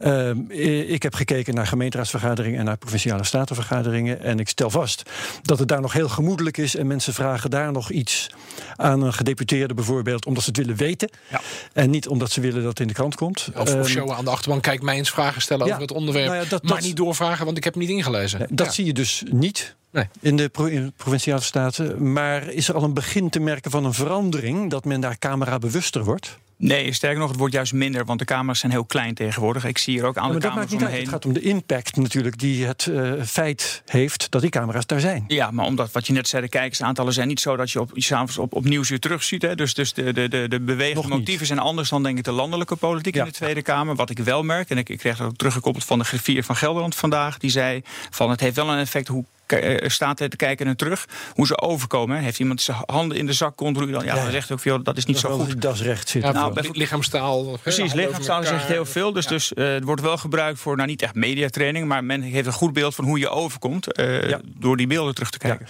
Uh, 0.00 0.90
ik 0.90 1.02
heb 1.02 1.14
gekeken 1.14 1.54
naar 1.54 1.66
gemeenteraadsvergaderingen 1.66 2.58
en 2.58 2.64
naar 2.64 2.76
provinciale 2.76 3.24
statenvergaderingen. 3.24 4.20
En 4.20 4.38
ik 4.38 4.48
stel 4.48 4.70
vast 4.70 5.02
dat 5.42 5.58
het 5.58 5.68
daar 5.68 5.80
nog 5.80 5.92
heel 5.92 6.08
gemoedelijk 6.08 6.56
is. 6.56 6.76
En 6.76 6.86
mensen 6.86 7.14
vragen 7.14 7.50
daar 7.50 7.72
nog 7.72 7.90
iets 7.90 8.30
aan 8.76 9.02
een 9.02 9.12
gedeputeerde 9.12 9.74
bijvoorbeeld. 9.74 10.26
Omdat 10.26 10.42
ze 10.42 10.48
het 10.48 10.58
willen 10.58 10.76
weten. 10.76 11.10
Ja. 11.30 11.40
En 11.72 11.90
niet 11.90 12.08
omdat 12.08 12.30
ze 12.30 12.40
willen 12.40 12.60
dat 12.60 12.70
het 12.70 12.80
in 12.80 12.86
de 12.86 12.94
krant 12.94 13.14
komt. 13.14 13.48
Of, 13.56 13.74
um, 13.74 13.84
showen 13.84 14.16
aan 14.16 14.24
de 14.24 14.30
achterbank. 14.30 14.62
Kijk 14.62 14.82
mij 14.82 14.96
eens 14.96 15.10
vragen 15.10 15.42
stellen 15.42 15.66
over 15.66 15.80
het 15.80 15.92
onderwerp. 15.92 16.26
Nou 16.26 16.42
ja, 16.42 16.48
dat, 16.48 16.62
maar 16.62 16.82
niet 16.82 16.96
doorvragen, 16.96 17.44
want 17.44 17.56
ik 17.56 17.64
heb 17.64 17.74
het 17.74 17.82
niet 17.82 17.92
ingelezen. 17.92 18.46
dat 18.50 18.74
zie 18.74 18.84
je 18.84 18.92
dus 18.92 19.22
niet. 19.30 19.74
Nee. 19.94 20.08
In 20.20 20.36
de 20.36 20.48
provinciale 20.96 21.40
staten. 21.40 22.12
Maar 22.12 22.48
is 22.48 22.68
er 22.68 22.74
al 22.74 22.82
een 22.82 22.94
begin 22.94 23.30
te 23.30 23.40
merken 23.40 23.70
van 23.70 23.84
een 23.84 23.94
verandering? 23.94 24.70
Dat 24.70 24.84
men 24.84 25.00
daar 25.00 25.18
camera 25.18 25.58
bewuster 25.58 26.04
wordt? 26.04 26.38
Nee, 26.56 26.92
sterker 26.92 27.18
nog, 27.18 27.28
het 27.28 27.38
wordt 27.38 27.54
juist 27.54 27.72
minder, 27.72 28.04
want 28.04 28.18
de 28.18 28.24
camera's 28.24 28.58
zijn 28.58 28.72
heel 28.72 28.84
klein 28.84 29.14
tegenwoordig. 29.14 29.64
Ik 29.64 29.78
zie 29.78 29.94
hier 29.94 30.04
ook 30.04 30.16
aan 30.16 30.32
de 30.32 30.38
camera's 30.38 30.72
omheen. 30.72 31.00
Het 31.00 31.08
gaat 31.08 31.24
om 31.24 31.32
de 31.32 31.40
impact 31.40 31.96
natuurlijk 31.96 32.38
die 32.38 32.66
het 32.66 32.86
uh, 32.86 33.22
feit 33.22 33.82
heeft 33.86 34.30
dat 34.30 34.40
die 34.40 34.50
camera's 34.50 34.86
daar 34.86 35.00
zijn. 35.00 35.24
Ja, 35.28 35.50
maar 35.50 35.66
omdat 35.66 35.92
wat 35.92 36.06
je 36.06 36.12
net 36.12 36.28
zei, 36.28 36.42
de 36.42 36.48
kijkersaantallen 36.48 37.12
zijn 37.12 37.28
niet 37.28 37.40
zo 37.40 37.56
dat 37.56 37.70
je 37.70 37.80
op, 37.80 37.90
s'avonds 37.94 38.38
op, 38.38 38.54
op 38.54 38.64
nieuws 38.64 38.88
weer 38.88 39.00
terugziet. 39.00 39.42
Hè. 39.42 39.54
Dus, 39.54 39.74
dus 39.74 39.92
de, 39.92 40.12
de, 40.12 40.28
de, 40.28 40.48
de 40.48 40.60
bewegende 40.60 41.08
motieven 41.08 41.46
zijn 41.46 41.58
anders 41.58 41.88
dan 41.88 42.02
denk 42.02 42.18
ik 42.18 42.24
de 42.24 42.32
landelijke 42.32 42.76
politiek 42.76 43.16
in 43.16 43.24
de 43.24 43.30
Tweede 43.30 43.62
Kamer. 43.62 43.94
Wat 43.94 44.10
ik 44.10 44.18
wel 44.18 44.42
merk, 44.42 44.70
en 44.70 44.78
ik, 44.78 44.88
ik 44.88 44.98
kreeg 44.98 45.16
dat 45.16 45.26
ook 45.26 45.36
teruggekoppeld 45.36 45.84
van 45.84 45.98
de 45.98 46.04
griffier 46.04 46.44
van 46.44 46.56
Gelderland 46.56 46.94
vandaag, 46.94 47.38
die 47.38 47.50
zei 47.50 47.82
van 48.10 48.30
het 48.30 48.40
heeft 48.40 48.56
wel 48.56 48.68
een 48.68 48.78
effect 48.78 49.08
hoe 49.08 49.24
eh, 49.24 49.43
staat 49.86 50.16
te 50.16 50.36
kijken 50.36 50.66
en 50.66 50.76
terug 50.76 51.06
hoe 51.32 51.46
ze 51.46 51.60
overkomen. 51.60 52.18
Heeft 52.18 52.38
iemand 52.38 52.60
zijn 52.60 52.76
handen 52.86 53.18
in 53.18 53.26
de 53.26 53.32
zak 53.32 53.56
continu 53.56 53.92
dan? 53.92 54.04
Ja, 54.04 54.14
ja. 54.14 54.22
dan 54.22 54.30
zegt 54.30 54.52
ook 54.52 54.60
veel 54.60 54.82
dat 54.82 54.96
is 54.96 55.04
niet 55.04 55.18
zo 55.18 55.38
goed. 55.38 55.62
Dat 55.62 55.74
is 55.74 55.82
recht 55.82 56.08
zitten. 56.08 56.32
Ja, 56.32 56.48
nou, 56.48 56.68
lichaamstaal. 56.72 57.58
Precies, 57.62 57.92
lichaamstaal 57.92 58.44
zegt 58.44 58.66
heel 58.66 58.86
veel. 58.86 59.12
Dus, 59.12 59.26
dus 59.26 59.52
uh, 59.54 59.68
het 59.68 59.84
wordt 59.84 60.02
wel 60.02 60.16
gebruikt 60.16 60.58
voor, 60.58 60.76
nou 60.76 60.88
niet 60.88 61.02
echt 61.02 61.14
mediatraining, 61.14 61.88
maar 61.88 62.04
men 62.04 62.22
heeft 62.22 62.46
een 62.46 62.52
goed 62.52 62.72
beeld 62.72 62.94
van 62.94 63.04
hoe 63.04 63.18
je 63.18 63.28
overkomt 63.28 63.98
uh, 63.98 64.34
door 64.44 64.76
die 64.76 64.86
beelden 64.86 65.14
terug 65.14 65.30
te 65.30 65.38
kijken. 65.38 65.66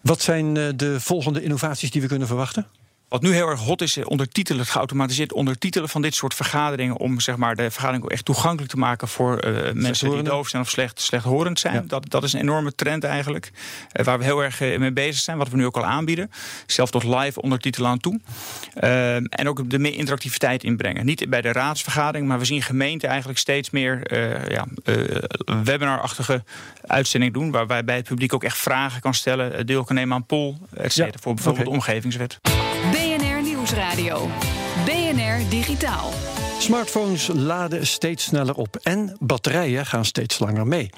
Wat 0.00 0.20
zijn 0.20 0.54
de 0.76 0.96
volgende 1.00 1.42
innovaties 1.42 1.90
die 1.90 2.02
we 2.02 2.08
kunnen 2.08 2.26
verwachten? 2.26 2.66
Wat 3.08 3.22
nu 3.22 3.32
heel 3.32 3.48
erg 3.48 3.60
hot 3.60 3.82
is, 3.82 4.04
ondertitelen, 4.04 4.60
het 4.60 4.70
geautomatiseerd 4.70 5.32
ondertitelen 5.32 5.88
van 5.88 6.02
dit 6.02 6.14
soort 6.14 6.34
vergaderingen. 6.34 6.96
Om 6.96 7.20
zeg 7.20 7.36
maar, 7.36 7.56
de 7.56 7.70
vergadering 7.70 8.04
ook 8.04 8.10
echt 8.10 8.24
toegankelijk 8.24 8.70
te 8.70 8.78
maken 8.78 9.08
voor 9.08 9.44
uh, 9.46 9.72
mensen 9.72 10.10
die 10.10 10.22
doof 10.22 10.48
zijn 10.48 10.62
of 10.62 10.70
slecht, 10.70 11.00
slechthorend 11.00 11.58
zijn. 11.58 11.86
Dat, 11.86 12.10
dat 12.10 12.22
is 12.22 12.32
een 12.32 12.40
enorme 12.40 12.74
trend 12.74 13.04
eigenlijk. 13.04 13.50
Uh, 13.92 14.04
waar 14.04 14.18
we 14.18 14.24
heel 14.24 14.42
erg 14.42 14.60
mee 14.60 14.92
bezig 14.92 15.22
zijn, 15.22 15.38
wat 15.38 15.48
we 15.48 15.56
nu 15.56 15.66
ook 15.66 15.76
al 15.76 15.84
aanbieden. 15.84 16.30
Zelf 16.66 16.90
tot 16.90 17.04
live 17.04 17.42
ondertitelen 17.42 17.90
aan 17.90 17.98
toe. 17.98 18.20
en 19.28 19.48
ook 19.48 19.70
de 19.70 19.78
meer 19.78 19.94
interactiviteit 19.94 20.64
inbrengen. 20.64 21.04
Niet 21.06 21.30
bij 21.30 21.40
de 21.40 21.52
raadsvergadering, 21.52 22.28
maar 22.28 22.38
we 22.38 22.44
zien 22.44 22.62
gemeenten 22.62 23.08
eigenlijk 23.08 23.38
steeds 23.38 23.70
meer 23.70 24.14
ja, 24.52 24.66
webinarachtige 25.64 26.44
uitzending 26.86 27.32
doen. 27.32 27.50
Waarbij 27.50 27.96
het 27.96 28.08
publiek 28.08 28.34
ook 28.34 28.44
echt 28.44 28.58
vragen 28.58 29.00
kan 29.00 29.14
stellen, 29.14 29.66
deel 29.66 29.84
kan 29.84 29.94
nemen 29.94 30.16
aan 30.16 30.26
poll, 30.26 30.56
et 30.74 30.92
cetera, 30.92 31.18
voor 31.20 31.34
bijvoorbeeld 31.34 31.66
okay. 31.66 31.78
de 31.78 31.86
omgevingswet. 31.86 32.38
BNR 33.68 33.76
Nieuwsradio. 33.76 34.28
BNR 34.84 35.48
Digitaal. 35.50 36.10
Smartphones 36.58 37.26
laden 37.26 37.86
steeds 37.86 38.24
sneller 38.24 38.54
op 38.54 38.76
en 38.82 39.16
batterijen 39.20 39.86
gaan 39.86 40.04
steeds 40.04 40.38
langer 40.38 40.66
mee. 40.66 40.90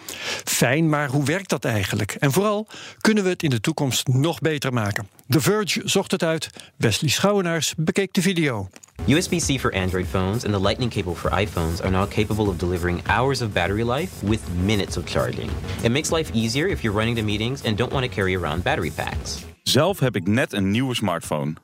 Fijn, 0.44 0.88
maar 0.88 1.08
hoe 1.08 1.24
werkt 1.24 1.48
dat 1.48 1.64
eigenlijk? 1.64 2.16
En 2.18 2.32
vooral, 2.32 2.66
kunnen 3.00 3.24
we 3.24 3.30
het 3.30 3.42
in 3.42 3.50
de 3.50 3.60
toekomst 3.60 4.08
nog 4.08 4.38
beter 4.38 4.72
maken? 4.72 5.08
The 5.28 5.40
Verge 5.40 5.80
zocht 5.84 6.10
het 6.10 6.22
uit. 6.22 6.50
Wesley 6.76 7.10
Schouwenaars 7.10 7.74
bekeek 7.76 8.12
de 8.12 8.22
video. 8.22 8.68
USB-C 9.06 9.60
for 9.60 9.72
Android 9.72 10.06
phones 10.06 10.44
and 10.44 10.54
the 10.54 10.60
Lightning 10.60 10.92
cable 10.92 11.14
for 11.14 11.30
iPhones 11.30 11.80
are 11.80 11.90
now 11.90 12.08
capable 12.08 12.48
of 12.48 12.56
delivering 12.56 13.00
hours 13.06 13.42
of 13.42 13.52
battery 13.52 13.90
life 13.90 14.26
with 14.26 14.40
minutes 14.64 14.96
of 14.96 15.04
charging. 15.04 15.50
It 15.82 15.90
makes 15.90 16.10
life 16.10 16.32
easier 16.32 16.68
if 16.68 16.80
you're 16.80 16.98
running 16.98 17.16
to 17.16 17.24
meetings 17.24 17.64
and 17.64 17.76
don't 17.76 17.92
want 17.92 18.04
to 18.06 18.14
carry 18.14 18.36
around 18.36 18.62
battery 18.62 18.90
packs. 18.90 19.38
Zelf 19.62 19.98
heb 19.98 20.16
ik 20.16 20.26
net 20.26 20.52
een 20.52 20.70
nieuwe 20.70 20.94
smartphone. 20.94 21.54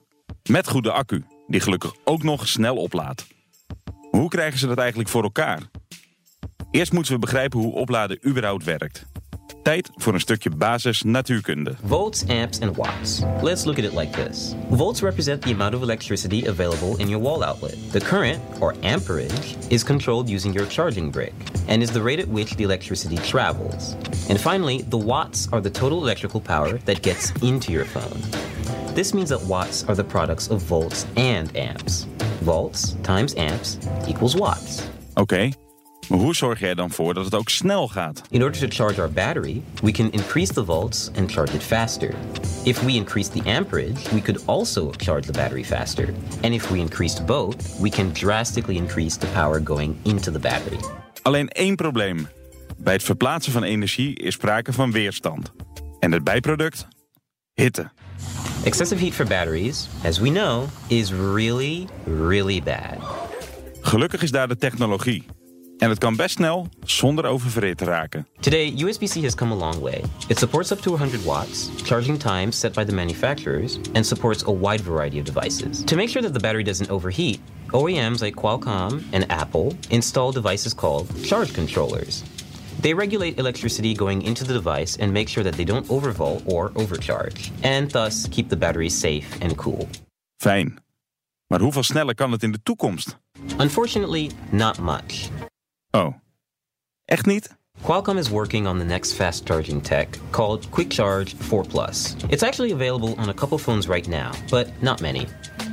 Met 0.46 0.68
goede 0.68 0.92
accu, 0.92 1.24
die 1.46 1.60
gelukkig 1.60 1.94
ook 2.04 2.22
nog 2.22 2.48
snel 2.48 2.76
oplaadt. 2.76 3.26
Hoe 4.10 4.28
krijgen 4.28 4.58
ze 4.58 4.66
dat 4.66 4.78
eigenlijk 4.78 5.08
voor 5.08 5.22
elkaar? 5.22 5.62
Eerst 6.70 6.92
moeten 6.92 7.12
we 7.12 7.18
begrijpen 7.18 7.58
hoe 7.58 7.72
opladen 7.72 8.26
überhaupt 8.26 8.64
werkt. 8.64 9.06
Tijd 9.62 9.90
voor 9.94 10.14
een 10.14 10.20
stukje 10.20 10.50
basis 10.50 11.02
natuurkunde. 11.02 11.74
Volts, 11.84 12.28
amps 12.28 12.60
and 12.60 12.76
watts. 12.76 13.22
Let's 13.42 13.64
look 13.64 13.78
at 13.78 13.84
it 13.84 13.94
like 13.94 14.24
this. 14.24 14.54
Volts 14.70 15.00
represent 15.00 15.42
the 15.42 15.52
amount 15.52 15.74
of 15.74 15.82
electricity 15.82 16.46
available 16.46 16.96
in 16.96 17.08
your 17.08 17.22
wall 17.22 17.42
outlet. 17.42 17.76
The 17.92 18.00
current, 18.00 18.40
or 18.60 18.74
amperage, 18.82 19.56
is 19.68 19.84
controlled 19.84 20.30
using 20.30 20.54
your 20.54 20.68
charging 20.68 21.10
brick 21.10 21.32
and 21.68 21.82
is 21.82 21.90
the 21.90 22.02
rate 22.02 22.22
at 22.22 22.28
which 22.28 22.56
the 22.56 22.64
electricity 22.64 23.16
travels. 23.16 23.94
And 24.28 24.40
finally, 24.40 24.82
the 24.82 24.98
watts 24.98 25.48
are 25.52 25.60
the 25.60 25.70
total 25.70 25.98
electrical 25.98 26.40
power 26.40 26.78
that 26.84 27.02
gets 27.02 27.32
into 27.42 27.72
your 27.72 27.86
phone. 27.86 28.20
This 28.94 29.12
means 29.12 29.28
that 29.28 29.42
watts 29.48 29.84
are 29.88 29.94
the 29.94 30.04
products 30.04 30.50
of 30.50 30.60
volts 30.62 31.06
and 31.16 31.54
amps. 31.56 32.06
Volts 32.42 32.96
times 33.02 33.34
amps 33.36 33.78
equals 34.06 34.36
watts. 34.36 34.88
Okay. 35.16 35.52
Maar 36.08 36.18
hoe 36.18 36.34
zorg 36.34 36.60
jij 36.60 36.74
dan 36.74 36.90
voor 36.90 37.14
dat 37.14 37.24
het 37.24 37.34
ook 37.34 37.48
snel 37.48 37.88
gaat? 37.88 38.22
In 38.30 38.42
order 38.42 38.60
to 38.60 38.84
charge 38.84 39.00
our 39.00 39.10
battery, 39.10 39.62
we 39.82 39.90
can 39.90 40.10
increase 40.10 40.52
the 40.52 40.64
volts 40.64 41.10
and 41.18 41.32
charge 41.32 41.54
it 41.54 41.62
faster. 41.62 42.14
If 42.64 42.82
we 42.82 42.92
increase 42.92 43.30
the 43.30 43.42
amperage, 43.44 44.14
we 44.14 44.22
could 44.22 44.46
also 44.46 44.90
charge 44.96 45.26
the 45.26 45.32
battery 45.32 45.64
faster. 45.64 46.08
And 46.42 46.54
if 46.54 46.70
we 46.70 46.78
increased 46.78 47.26
both, 47.26 47.80
we 47.80 47.90
can 47.90 48.12
drastically 48.12 48.76
increase 48.76 49.18
the 49.18 49.26
power 49.26 49.60
going 49.64 49.96
into 50.02 50.32
the 50.32 50.38
battery. 50.38 50.78
Alleen 51.22 51.48
één 51.48 51.74
probleem. 51.74 52.28
Bij 52.78 52.92
het 52.92 53.02
verplaatsen 53.02 53.52
van 53.52 53.62
energie 53.62 54.18
is 54.18 54.34
sprake 54.34 54.72
van 54.72 54.92
weerstand. 54.92 55.52
En 55.98 56.12
het 56.12 56.24
bijproduct? 56.24 56.88
Hitte. 57.54 57.90
Excessive 58.64 59.02
heat 59.02 59.14
for 59.14 59.26
batteries, 59.26 59.88
as 60.04 60.18
we 60.18 60.28
know, 60.28 60.64
is 60.86 61.12
really, 61.12 61.86
really 62.04 62.62
bad. 62.62 62.98
Gelukkig 63.80 64.22
is 64.22 64.30
daar 64.30 64.48
de 64.48 64.56
technologie. 64.56 65.26
En 65.78 65.88
het 65.88 65.98
kan 65.98 66.16
best 66.16 66.34
snel 66.34 66.68
zonder 66.84 67.24
oververhit 67.24 67.78
te 67.78 67.84
raken. 67.84 68.26
Today, 68.40 68.74
USB-C 68.76 69.22
has 69.22 69.34
come 69.34 69.54
a 69.54 69.56
long 69.56 69.80
way. 69.80 70.02
It 70.28 70.38
supports 70.38 70.72
up 70.72 70.80
to 70.80 70.90
100 70.90 71.24
watts, 71.24 71.70
charging 71.84 72.18
times 72.18 72.58
set 72.58 72.74
by 72.74 72.84
the 72.84 72.92
manufacturers, 72.92 73.78
and 73.92 74.06
supports 74.06 74.44
a 74.46 74.52
wide 74.52 74.80
variety 74.80 75.18
of 75.18 75.24
devices. 75.24 75.84
To 75.84 75.96
make 75.96 76.08
sure 76.08 76.22
that 76.22 76.32
the 76.32 76.40
battery 76.40 76.62
doesn't 76.62 76.90
overheat, 76.90 77.40
OEMs 77.72 78.22
like 78.22 78.34
Qualcomm 78.34 79.02
and 79.12 79.30
Apple 79.30 79.74
install 79.88 80.32
devices 80.32 80.74
called 80.74 81.06
charge 81.22 81.52
controllers. 81.52 82.22
They 82.80 82.94
regulate 82.94 83.38
electricity 83.38 83.94
going 83.94 84.22
into 84.22 84.44
the 84.44 84.52
device 84.52 84.96
and 85.00 85.12
make 85.12 85.28
sure 85.28 85.44
that 85.44 85.54
they 85.54 85.64
don't 85.64 85.88
overvolt 85.88 86.42
or 86.46 86.72
overcharge, 86.74 87.52
and 87.62 87.90
thus 87.90 88.28
keep 88.28 88.48
the 88.48 88.56
battery 88.56 88.88
safe 88.88 89.26
and 89.40 89.56
cool. 89.56 89.88
Fijn. 90.36 90.78
Maar 91.46 91.60
hoeveel 91.60 91.82
sneller 91.82 92.14
kan 92.14 92.32
het 92.32 92.42
in 92.42 92.52
de 92.52 92.62
toekomst? 92.62 93.18
Unfortunately, 93.58 94.30
not 94.50 94.78
much. 94.78 95.30
Oh. 95.96 96.14
Echt 97.04 97.26
niet? 97.26 97.56
Qualcomm 97.82 98.18
is 98.18 98.28
working 98.28 98.66
on 98.66 98.78
the 98.78 98.84
next 98.84 99.12
fast 99.12 99.46
charging 99.46 99.80
tech 99.82 100.18
called 100.30 100.70
Quick 100.70 100.90
Charge 100.90 101.34
4 101.34 101.64
Plus. 101.64 102.16
It's 102.28 102.42
actually 102.42 102.72
available 102.72 103.14
on 103.18 103.28
a 103.28 103.34
couple 103.34 103.58
phones 103.58 103.88
right 103.88 104.08
now, 104.08 104.32
but 104.50 104.68
not 104.82 105.00
many. 105.00 105.26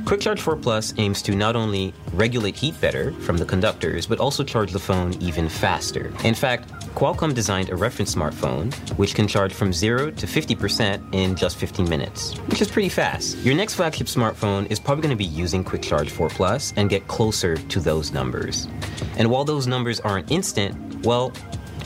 Quick 0.04 0.20
Charge 0.20 0.40
4 0.42 0.56
Plus 0.56 0.92
aims 0.98 1.22
to 1.22 1.34
not 1.34 1.56
only 1.56 1.94
regulate 2.12 2.54
heat 2.54 2.78
better 2.78 3.12
from 3.22 3.38
the 3.38 3.44
conductors, 3.44 4.06
but 4.06 4.20
also 4.20 4.44
charge 4.44 4.70
the 4.70 4.78
phone 4.78 5.14
even 5.14 5.48
faster. 5.48 6.12
In 6.24 6.34
fact, 6.34 6.68
Qualcomm 6.94 7.32
designed 7.32 7.70
a 7.70 7.76
reference 7.76 8.14
smartphone 8.14 8.72
which 8.98 9.14
can 9.14 9.26
charge 9.26 9.54
from 9.54 9.72
0 9.72 10.10
to 10.10 10.26
50% 10.26 11.14
in 11.14 11.34
just 11.34 11.56
15 11.56 11.88
minutes, 11.88 12.34
which 12.48 12.60
is 12.60 12.70
pretty 12.70 12.90
fast. 12.90 13.38
Your 13.38 13.54
next 13.54 13.74
flagship 13.74 14.06
smartphone 14.06 14.70
is 14.70 14.78
probably 14.78 15.02
going 15.02 15.16
to 15.18 15.24
be 15.24 15.42
using 15.42 15.64
Quick 15.64 15.82
Charge 15.82 16.10
4 16.10 16.28
Plus 16.28 16.74
and 16.76 16.90
get 16.90 17.08
closer 17.08 17.56
to 17.56 17.80
those 17.80 18.12
numbers. 18.12 18.68
And 19.16 19.30
while 19.30 19.44
those 19.44 19.66
numbers 19.66 20.00
aren't 20.00 20.30
instant, 20.30 20.76
well, 21.06 21.32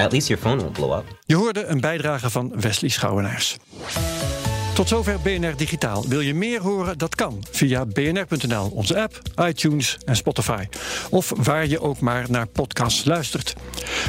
at 0.01 0.13
least 0.13 0.29
your 0.29 0.39
phone 0.39 0.59
won't 0.59 0.75
blow 0.75 0.91
up. 0.91 1.05
Je 1.27 1.37
hoorde 1.37 1.67
een 1.67 1.81
bijdrage 1.81 2.31
van 2.31 2.61
Wesley 2.61 2.91
Schouwenaars. 2.91 3.57
Tot 4.79 4.89
zover 4.89 5.21
BNR 5.21 5.57
Digitaal. 5.57 6.09
Wil 6.09 6.21
je 6.21 6.35
meer 6.35 6.61
horen? 6.61 6.99
Dat 6.99 7.15
kan 7.15 7.45
via 7.51 7.87
bnr.nl, 7.87 8.71
onze 8.75 9.01
app, 9.01 9.21
iTunes 9.41 9.99
en 10.05 10.17
Spotify. 10.17 10.65
Of 11.11 11.33
waar 11.37 11.67
je 11.67 11.81
ook 11.81 12.01
maar 12.01 12.27
naar 12.29 12.47
podcasts 12.47 13.05
luistert. 13.05 13.55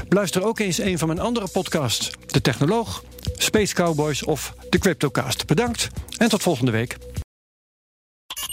Beluister 0.08 0.44
ook 0.44 0.60
eens 0.60 0.80
een 0.80 0.98
van 0.98 1.08
mijn 1.08 1.20
andere 1.20 1.48
podcasts. 1.52 2.12
De 2.26 2.42
Technoloog, 2.42 3.04
Space 3.38 3.74
Cowboys 3.74 4.24
of 4.24 4.54
de 4.70 4.78
Cryptocast. 4.78 5.46
Bedankt 5.48 5.88
en 6.18 6.30
tot 6.30 6.42
volgende 6.42 6.72
week. 6.72 6.98